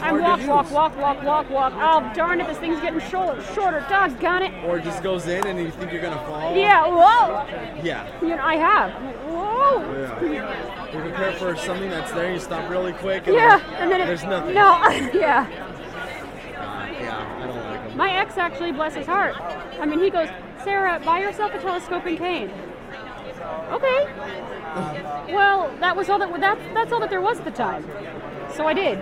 [0.02, 1.74] I'm walk, walk, walk, walk, walk, walk.
[1.76, 3.86] Oh, darn it, this thing's getting shorter, shorter.
[3.90, 4.64] Doggone it.
[4.66, 6.56] Or it just goes in and you think you're gonna fall.
[6.56, 7.82] Yeah, whoa.
[7.84, 8.08] Yeah.
[8.22, 8.96] You know, I have.
[8.96, 10.30] I'm like, whoa.
[10.32, 10.92] Yeah.
[10.94, 14.02] You prepare for something that's there, you stop really quick, and Yeah, then and then
[14.02, 14.56] it, there's nothing.
[14.56, 14.80] No,
[15.14, 15.46] yeah.
[16.58, 17.98] Uh, yeah, I don't like them.
[17.98, 19.36] My ex actually, bless his heart.
[19.80, 20.28] I mean, he goes,
[20.64, 22.52] Sarah, buy yourself a telescoping cane.
[23.72, 24.06] Okay.
[25.34, 26.40] Well, that was all that.
[26.40, 27.84] That's that's all that there was at the time.
[28.54, 29.00] So I did.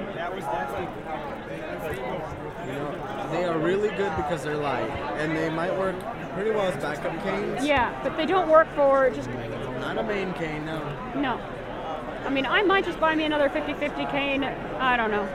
[2.65, 5.95] You know, they are really good because they're light, and they might work
[6.33, 7.65] pretty well as backup canes.
[7.65, 9.29] Yeah, but they don't work for just
[9.79, 10.79] Not a main cane, no.
[11.15, 11.39] no.
[12.25, 14.43] I mean, I might just buy me another 50-50 cane.
[14.43, 15.27] I don't know.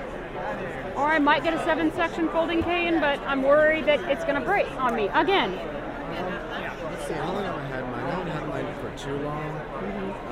[0.97, 4.41] Or I might get a seven-section folding cane, but I'm worried that it's going to
[4.47, 5.53] break on me again.
[5.53, 8.05] Let's see, how long have I had mine?
[8.05, 9.61] I haven't had mine for too long.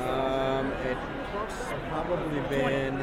[0.06, 1.00] Um, it's
[1.88, 3.00] probably been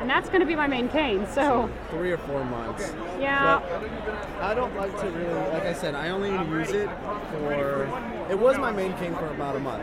[0.00, 1.26] And that's going to be my main cane.
[1.26, 2.92] So three or four months.
[3.18, 3.60] Yeah.
[3.60, 6.88] But I don't like to really, like I said, I only use it
[7.32, 7.84] for.
[8.30, 9.82] It was my main cane for about a month,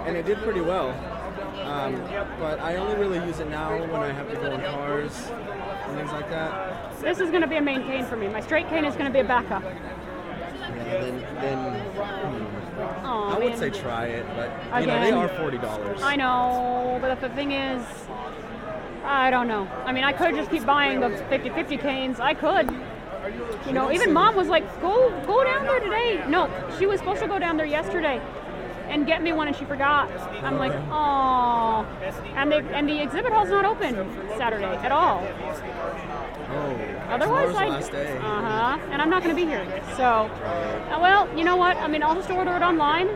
[0.00, 0.90] and it did pretty well.
[1.64, 1.94] Um,
[2.40, 5.30] but I only really use it now when I have to go in cars
[5.90, 7.00] and things like that.
[7.00, 8.28] this is going to be a main cane for me.
[8.28, 9.62] My straight cane is going to be a backup.
[9.62, 13.58] Yeah, then, then hmm, I would man.
[13.58, 16.00] say try it, but you know they are forty dollars.
[16.02, 17.84] I know, but the thing is,
[19.04, 19.68] I don't know.
[19.84, 22.20] I mean, I could just keep buying the 50-50 canes.
[22.20, 22.70] I could.
[23.66, 27.20] You know, even mom was like, "Go, go down there today." No, she was supposed
[27.20, 28.20] to go down there yesterday
[28.90, 30.10] and get me one, and she forgot.
[30.42, 31.86] I'm like, "Oh,"
[32.34, 33.94] and they and the exhibit hall's not open
[34.36, 35.26] Saturday at all.
[36.52, 37.68] Oh, Otherwise, I.
[37.68, 38.78] Uh huh.
[38.90, 39.64] And I'm not going to be here,
[39.96, 40.04] so.
[40.04, 41.76] Uh, well, you know what?
[41.76, 43.08] I mean, I'll just order it online.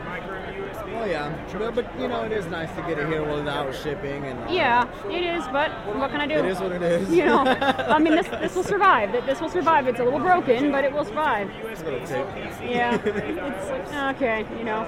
[0.94, 4.24] Well, yeah, but, but you know it is nice to get it here without shipping
[4.26, 4.38] and.
[4.54, 6.34] Yeah, it is, but what can I do?
[6.34, 7.10] It is what it is.
[7.10, 9.12] You know, I mean, this this will survive.
[9.26, 9.88] This will survive.
[9.88, 11.50] It's a little broken, but it will survive.
[11.64, 12.26] It's a little tip.
[12.62, 14.46] Yeah, it's okay.
[14.56, 14.82] You know,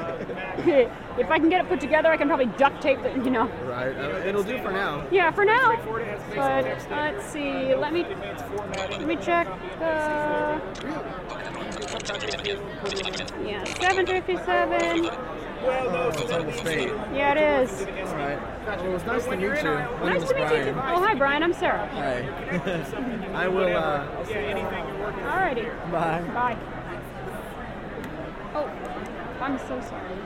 [1.19, 3.17] if I can get it put together, I can probably duct tape it.
[3.25, 3.47] You know.
[3.65, 3.97] Right.
[3.97, 5.07] uh, It'll do for now.
[5.11, 5.77] Yeah, for now.
[6.35, 7.75] But let's see.
[7.75, 8.05] Let me
[8.91, 9.49] let me check.
[9.81, 10.61] Uh,
[13.45, 15.07] yeah, seven fifty-seven.
[15.07, 16.89] Oh, it's almost eight.
[17.15, 17.81] Yeah, it is.
[17.81, 18.67] All right.
[18.67, 19.49] Well, it was nice to meet you.
[19.49, 20.49] My name Nice is to meet you.
[20.49, 20.75] Brian.
[20.75, 20.81] too.
[20.81, 21.43] Oh, hi, Brian.
[21.43, 21.87] I'm Sarah.
[21.93, 23.35] Hi.
[23.45, 23.77] I will.
[23.77, 25.23] Uh, say anything working.
[25.23, 25.93] Alrighty.
[25.93, 26.23] Bye.
[26.35, 26.57] Bye.
[28.55, 28.71] Oh,
[29.41, 30.19] I'm so sorry.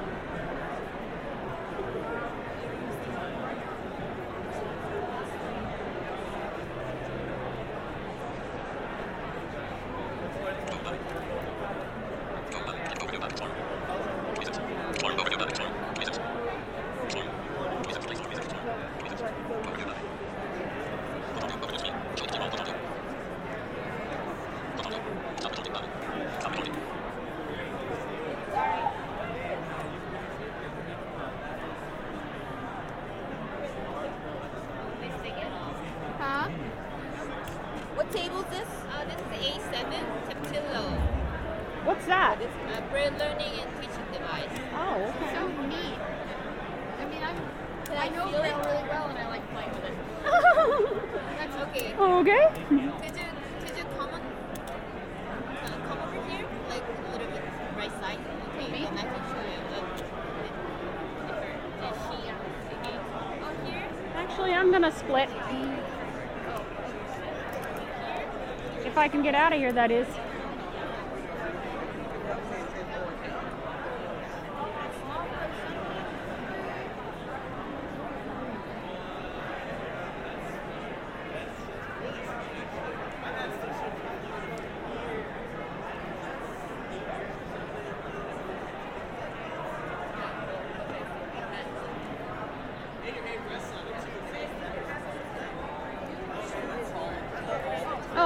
[36.20, 36.48] Huh?
[37.96, 38.68] What table is this?
[38.92, 39.88] Uh, this is A7
[40.28, 40.84] Taptilo.
[41.86, 42.38] What's that?
[42.38, 44.52] This uh, braille learning and teaching device.
[44.76, 45.32] Oh, okay.
[45.32, 45.96] So neat.
[47.00, 47.36] I mean, I'm.
[47.96, 49.96] I know braille really well, and I like playing with it.
[51.38, 51.94] That's okay.
[51.96, 52.44] Okay.
[52.68, 52.92] Could you
[53.64, 57.42] could you come on, uh, come over here, like a little bit
[57.76, 58.20] right side,
[58.60, 58.84] okay?
[58.84, 59.80] And I can show you the
[61.32, 62.28] different uh, sheet
[62.68, 62.94] thingy.
[63.40, 63.88] Oh, here.
[64.16, 65.30] Actually, I'm gonna split.
[68.84, 70.06] If I can get out of here, that is.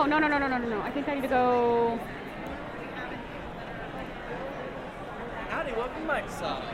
[0.05, 0.81] Oh no no no no no no no!
[0.81, 2.01] I think I need to go.
[5.49, 6.65] Howdy, welcome to Microsoft.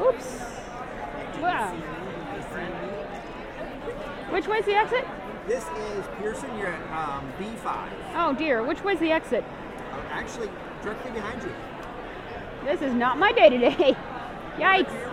[0.00, 0.40] Oops.
[1.42, 1.74] Wow.
[4.30, 5.06] Which way's the exit?
[5.48, 6.56] This is Pearson.
[6.56, 7.88] You're at um, B5.
[8.14, 8.62] Oh dear.
[8.62, 9.44] Which way's the exit?
[9.92, 10.48] Uh, actually,
[10.82, 11.52] directly behind you.
[12.64, 12.80] This
[13.52, 13.96] is not my day today.
[14.58, 15.08] Yikes.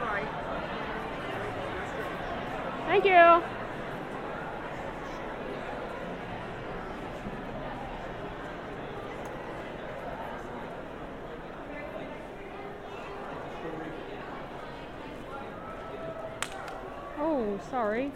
[2.88, 3.44] Thank you.
[17.18, 18.12] Oh, sorry.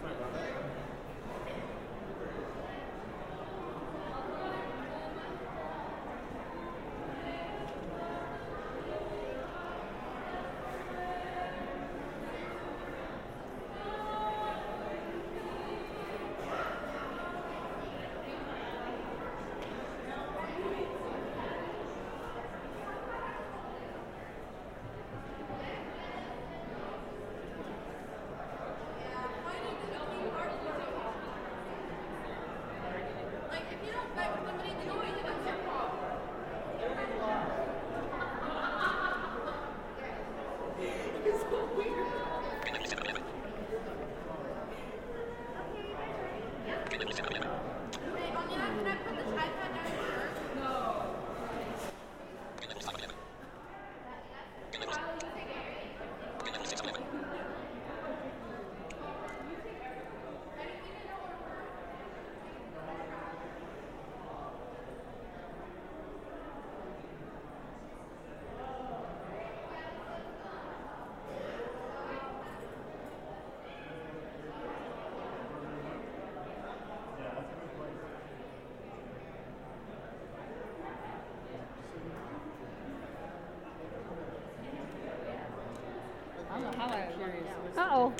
[86.80, 88.14] Uh oh.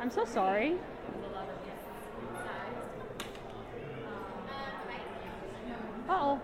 [0.00, 0.76] I'm so sorry.
[6.08, 6.40] Uh oh.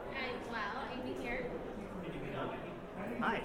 [3.21, 3.41] Hi.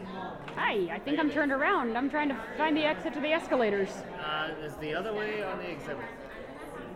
[0.55, 1.95] Hi, I think I'm turned around.
[1.95, 3.89] I'm trying to find the exit to the escalators.
[4.25, 6.05] Uh, is the other way on the exhibit?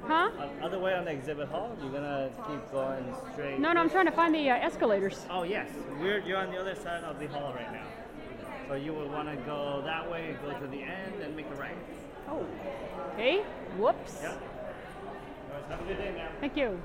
[0.02, 0.32] Huh?
[0.38, 1.78] Uh, other way on the exhibit hall?
[1.82, 3.60] You're gonna keep going straight?
[3.60, 5.26] No, no, I'm trying to find the uh, escalators.
[5.30, 5.70] Oh yes,
[6.02, 7.86] we're you're on the other side of the hall right now.
[8.74, 11.54] So you would want to go that way, go to the end, and make a
[11.54, 11.78] right.
[12.28, 12.44] Oh.
[13.14, 13.44] Okay.
[13.78, 14.18] Whoops.
[14.20, 14.42] Yep.
[15.52, 16.32] Alright, Have a good day, ma'am.
[16.40, 16.82] Thank you.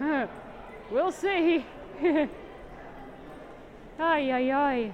[0.00, 0.26] Huh.
[0.90, 1.64] We'll see.
[2.02, 2.28] ay,
[4.00, 4.50] ay, ay.
[4.50, 4.92] Are you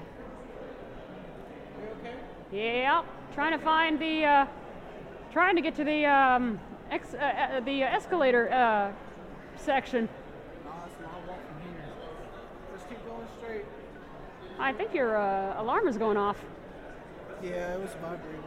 [1.99, 2.14] okay?
[2.53, 4.47] Yeah, trying to find the, uh,
[5.32, 6.61] trying to get to the, um,
[6.95, 8.92] ex- uh, uh, the escalator uh,
[9.57, 10.09] section.
[10.64, 11.84] No, it's a long walk from here.
[12.74, 13.64] Just keep going straight.
[14.59, 16.38] I think your uh, alarm is going off.
[17.42, 18.40] Yeah, it was vibrating.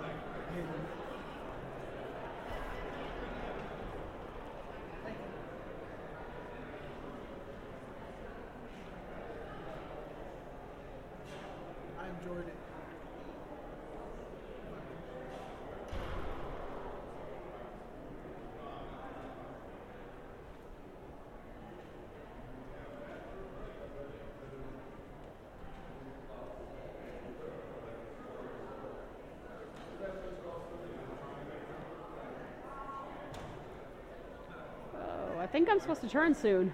[35.57, 36.71] Think I'm supposed to turn soon.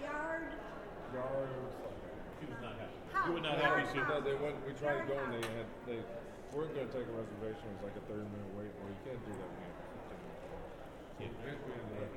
[0.00, 0.48] Yard.
[1.12, 1.52] Yard.
[2.40, 3.28] She was not happy.
[3.28, 3.84] You were not happy.
[3.92, 4.56] She, no, they went.
[4.64, 6.00] We tried to go and they had they
[6.56, 7.60] weren't going to take a reservation.
[7.60, 8.72] It was like a thirty minute wait.
[8.80, 9.52] Well, you can't do that.
[9.52, 9.68] Man.
[11.20, 11.28] Yeah.
[11.36, 12.16] We ended up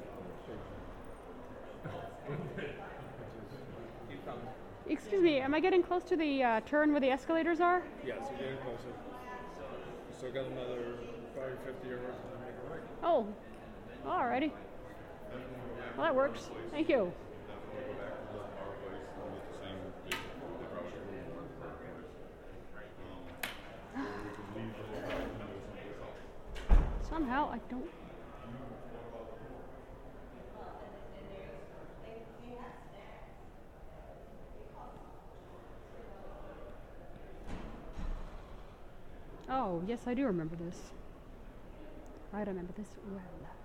[4.88, 7.84] Excuse me, am I getting close to the uh, turn where the escalators are?
[8.06, 8.88] Yes, you're getting closer.
[8.88, 10.96] You still got another
[11.36, 12.82] 40, 50 yards to make a right.
[13.04, 13.28] Oh,
[14.06, 14.52] alrighty.
[15.96, 16.50] Well, that works.
[16.72, 17.12] Thank you.
[27.10, 27.90] Somehow I don't.
[39.50, 40.78] Oh, yes, I do remember this.
[42.32, 43.59] I remember this well.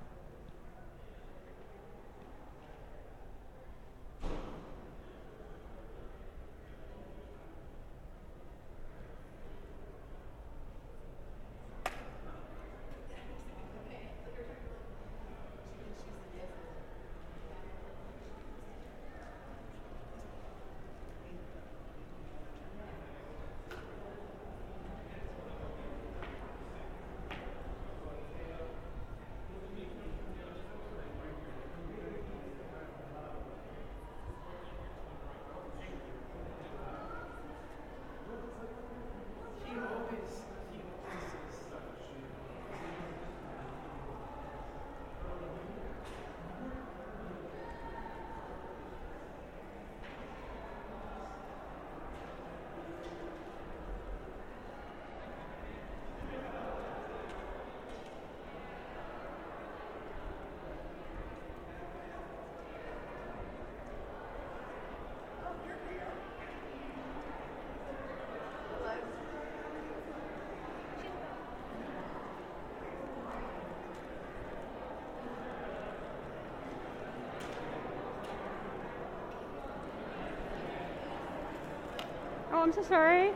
[82.64, 83.30] I'm so sorry.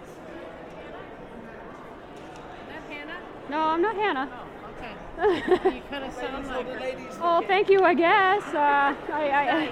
[2.71, 3.19] That Hannah?
[3.51, 4.31] No, I'm not Hannah.
[4.79, 5.75] Okay.
[5.77, 7.19] you kind of sound like her.
[7.21, 8.43] Oh, thank you, I guess.
[8.55, 9.71] Uh, I, I, I,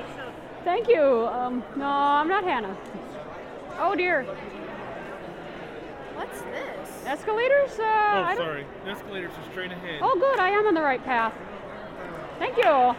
[0.62, 1.00] thank you.
[1.28, 2.76] Um, no, I'm not Hannah.
[3.78, 4.24] Oh dear.
[6.16, 7.06] What's this?
[7.06, 7.78] Escalators?
[7.78, 8.66] Uh, Oh, don't- sorry.
[8.86, 10.00] Escalators are straight ahead.
[10.02, 10.38] Oh, good.
[10.38, 11.32] I am on the right path.
[12.38, 12.94] Thank you.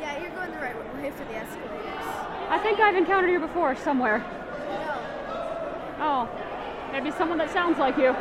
[0.00, 2.06] Yeah, you're going the right way for the escalators.
[2.48, 4.24] I think I've encountered you before somewhere.
[5.98, 6.28] Oh,
[6.92, 8.14] maybe someone that sounds like you.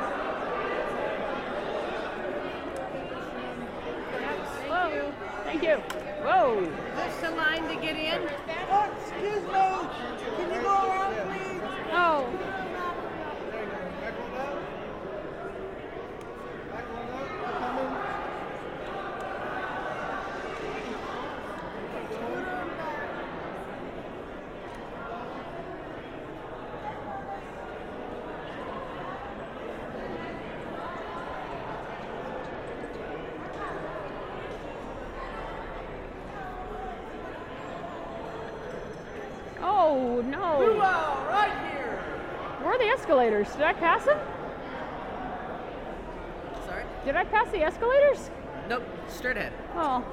[4.68, 5.14] Thank you.
[5.44, 5.76] Thank you.
[6.26, 6.64] Whoa.
[6.64, 8.28] Is this the line to get in?
[8.72, 9.52] Oh, excuse me.
[10.38, 11.62] Can you go around, please?
[11.92, 12.26] Oh.
[39.62, 40.60] Oh no.
[40.60, 41.98] Luau, right here.
[42.62, 43.52] Where are the escalators?
[43.54, 44.19] Did I pass them?
[46.65, 46.84] Sorry?
[47.05, 48.30] Did I pass the escalators?
[48.67, 49.53] Nope, straight ahead.
[49.75, 50.03] Oh.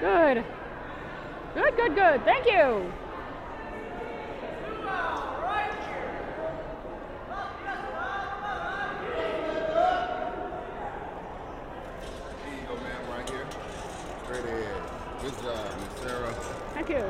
[0.00, 0.44] Good.
[1.54, 2.24] Good, good, good.
[2.24, 2.92] Thank you.
[12.42, 13.46] Here you go, ma'am, right here.
[14.24, 14.82] Straight ahead.
[15.22, 16.34] Good job, Miss Sarah.
[16.74, 17.04] Thank you.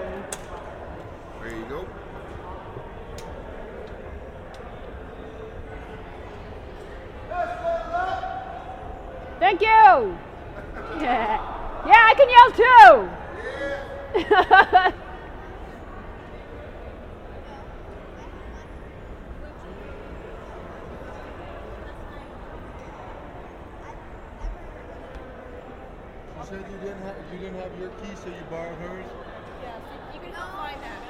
[1.41, 1.89] There you go.
[9.45, 10.17] Thank you.
[11.05, 11.51] Yeah.
[11.87, 12.95] Yeah, I can yell too.
[26.37, 29.05] You said you didn't have you didn't have your key, so you borrowed hers.
[29.63, 29.81] Yes,
[30.15, 31.05] you can help find that.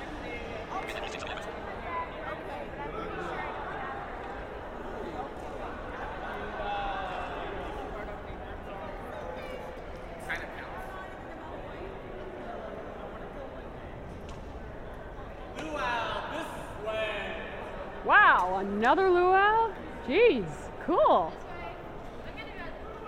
[18.05, 18.63] wow,
[18.95, 19.71] another luau?
[20.07, 20.47] Jeez,
[20.87, 21.33] cool.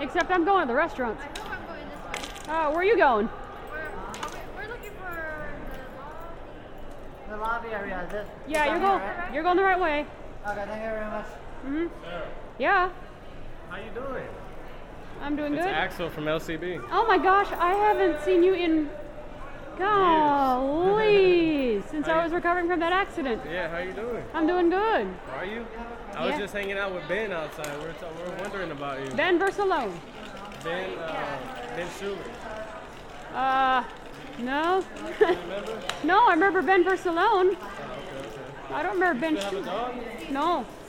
[0.01, 1.23] Except I'm going to the restaurants.
[1.23, 2.55] I hope I'm going this way.
[2.55, 3.29] Uh, where are you going?
[3.71, 3.79] We're,
[4.27, 5.49] okay, we're looking for
[7.31, 8.27] The lobby area, is it?
[8.49, 9.01] Yeah, Down you're going.
[9.03, 9.33] right?
[9.35, 10.07] You're going the right way.
[10.47, 11.27] Okay, thank you very much.
[11.67, 11.91] Mhm.
[12.59, 12.91] Yeah,
[13.71, 14.29] How you doing?
[15.23, 15.59] I'm doing good.
[15.59, 15.75] It's good.
[15.75, 16.81] Axel from LCB.
[16.93, 18.91] Oh my gosh, I haven't seen you in
[19.79, 21.66] Golly!
[21.91, 23.43] Since I was recovering from that accident.
[23.51, 24.25] Yeah, how you doing?
[24.35, 25.07] I'm doing good.
[25.37, 25.67] Are you?
[26.15, 26.39] I was Yeah.
[26.39, 27.67] just hanging out with Ben outside.
[27.79, 29.11] We We're, t- we we're wondering about you.
[29.17, 29.93] Ben Versalone.
[30.65, 31.37] Ben, uh,
[31.77, 32.17] Ben Schuler.
[33.35, 33.85] Uh,
[34.39, 34.85] no.
[35.21, 35.81] Remember?
[36.05, 37.57] no, I remember Ben Versalone.
[38.73, 39.35] I don't remember Ben.
[39.37, 40.33] You still have a Schu- dog?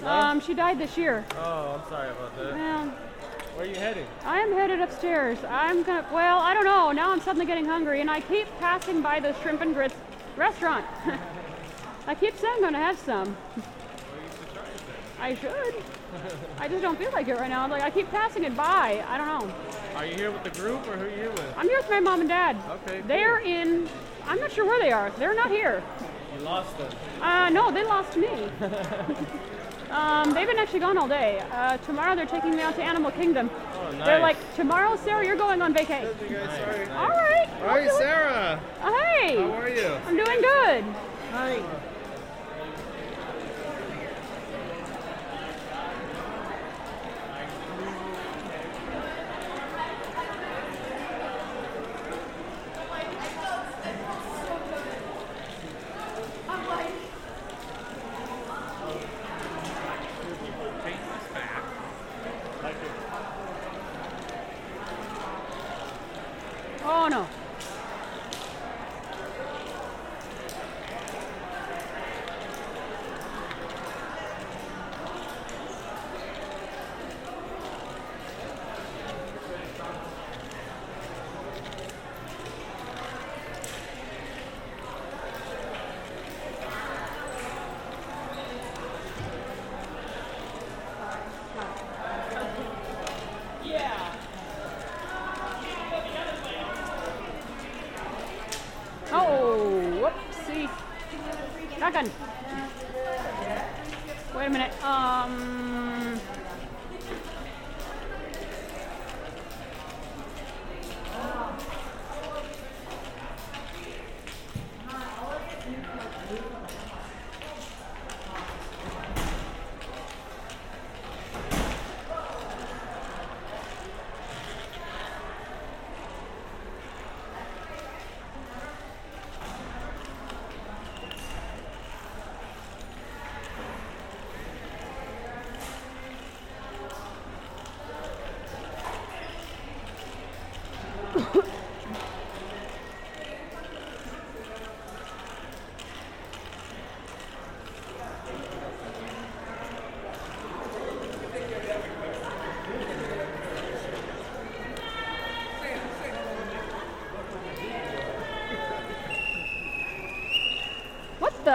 [0.02, 0.08] No.
[0.08, 1.26] Um, she died this year.
[1.38, 2.54] Oh, I'm sorry about that.
[2.56, 2.86] Well,
[3.56, 4.06] Where are you heading?
[4.26, 5.38] I am headed upstairs.
[5.50, 6.06] I'm gonna.
[6.12, 6.92] Well, I don't know.
[6.92, 9.96] Now I'm suddenly getting hungry, and I keep passing by the shrimp and grits
[10.38, 10.86] restaurant.
[12.08, 13.36] I keep saying I'm gonna have some.
[15.20, 15.84] I should.
[16.60, 17.68] I just don't feel like it right now.
[17.68, 19.04] Like I keep passing it by.
[19.08, 19.56] I don't know.
[19.96, 21.54] Are you here with the group or who are you with?
[21.58, 22.56] I'm here with my mom and dad.
[22.70, 23.08] Okay, cool.
[23.08, 23.90] They're in.
[24.28, 25.10] I'm not sure where they are.
[25.12, 25.84] They're not here.
[26.36, 26.92] You lost them.
[27.22, 28.28] Uh, no, they lost me.
[29.92, 31.44] um, they've been actually gone all day.
[31.52, 33.50] Uh, tomorrow they're taking me out to Animal Kingdom.
[33.80, 36.10] Oh, They're like, tomorrow, Sarah, you're going on vacation.
[36.32, 36.90] Nice.
[36.90, 37.48] All right.
[37.62, 38.60] All right, Sarah.
[38.82, 39.38] Uh, hey.
[39.38, 39.88] How are you?
[40.08, 40.84] I'm doing good.
[41.32, 41.62] Hi.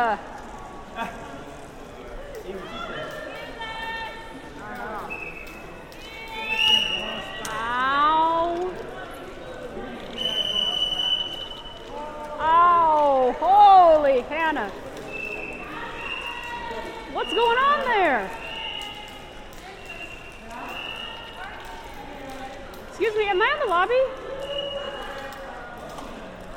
[0.02, 0.18] The?
[7.48, 8.74] Ow.
[12.40, 12.40] Ow.
[12.40, 14.70] Oh, holy Hannah.
[17.12, 18.28] What's going on there?
[22.88, 24.02] Excuse me, am I in the lobby?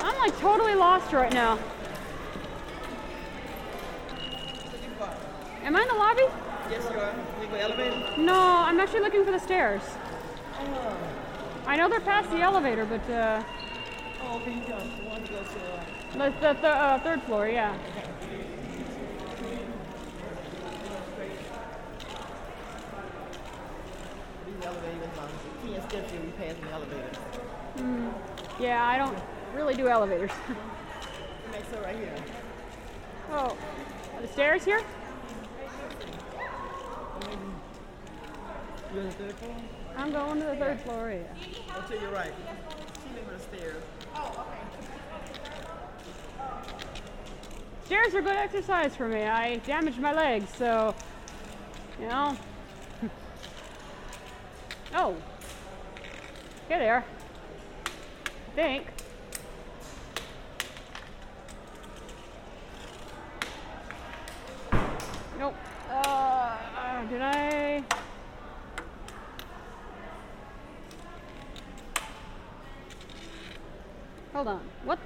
[0.00, 1.60] I'm like totally lost right now.
[5.66, 6.22] Am I in the lobby?
[6.70, 7.12] Yes, you are.
[7.42, 8.22] You go elevator?
[8.22, 9.82] No, I'm actually looking for the stairs.
[11.76, 13.42] I know they're past the elevator, but uh,
[14.22, 14.78] Oh, okay, you go.
[14.78, 16.18] You to go to...
[16.18, 17.76] the, the, the uh, third floor, yeah.
[24.46, 25.08] These elevators,
[25.62, 27.16] Key and Stephanie, we pass the elevators.
[27.76, 28.14] Mm,
[28.58, 29.18] yeah, I don't
[29.54, 30.30] really do elevators.
[31.52, 32.14] Next one right here.
[33.32, 33.54] oh,
[34.14, 34.80] are the stairs here?
[38.94, 39.56] You on the third floor?
[39.96, 41.22] I'm going to the third floor, yeah.
[41.74, 42.32] Oh, to your right.
[43.02, 43.82] Ceiling with the stairs.
[44.14, 44.66] Oh, okay.
[47.86, 49.22] Stairs are good exercise for me.
[49.22, 50.94] I damaged my legs, so,
[51.98, 52.36] you know.
[54.94, 55.16] oh.
[56.68, 57.04] Here there.
[57.86, 58.86] I think.
[65.38, 65.54] Nope.
[65.88, 67.84] Uh, uh, did I?
[74.36, 74.60] Hold on.
[74.84, 74.98] What?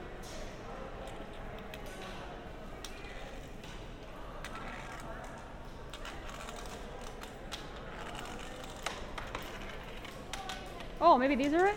[11.00, 11.76] Oh, maybe these are it?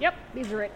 [0.00, 0.72] Yep, these are it.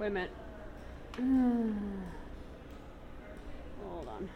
[0.00, 0.30] Wait a minute.
[3.84, 4.28] Hold on.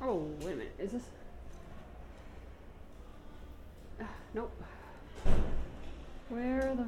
[0.00, 0.74] Oh, wait a minute.
[0.78, 1.02] Is this?
[4.00, 4.04] Ah,
[4.34, 4.52] nope.
[6.28, 6.86] Where the?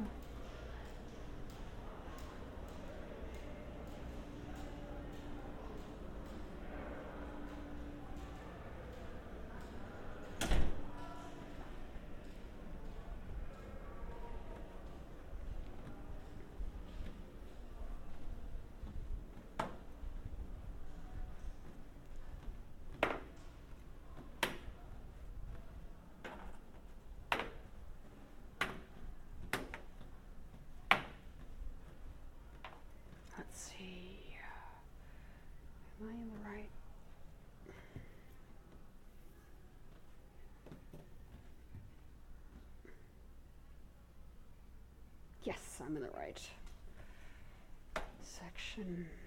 [33.37, 34.19] Let's see.
[35.99, 36.69] Am I in the right?
[45.43, 46.39] Yes, I'm in the right
[48.21, 49.21] section here.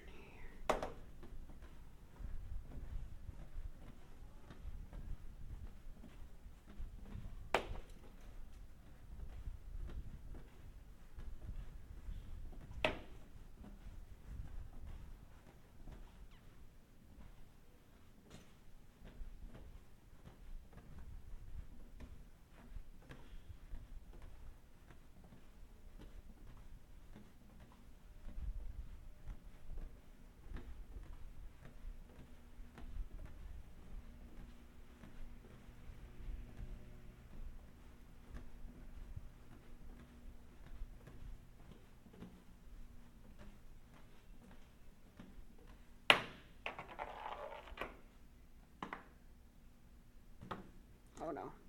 [51.27, 51.64] Oh no.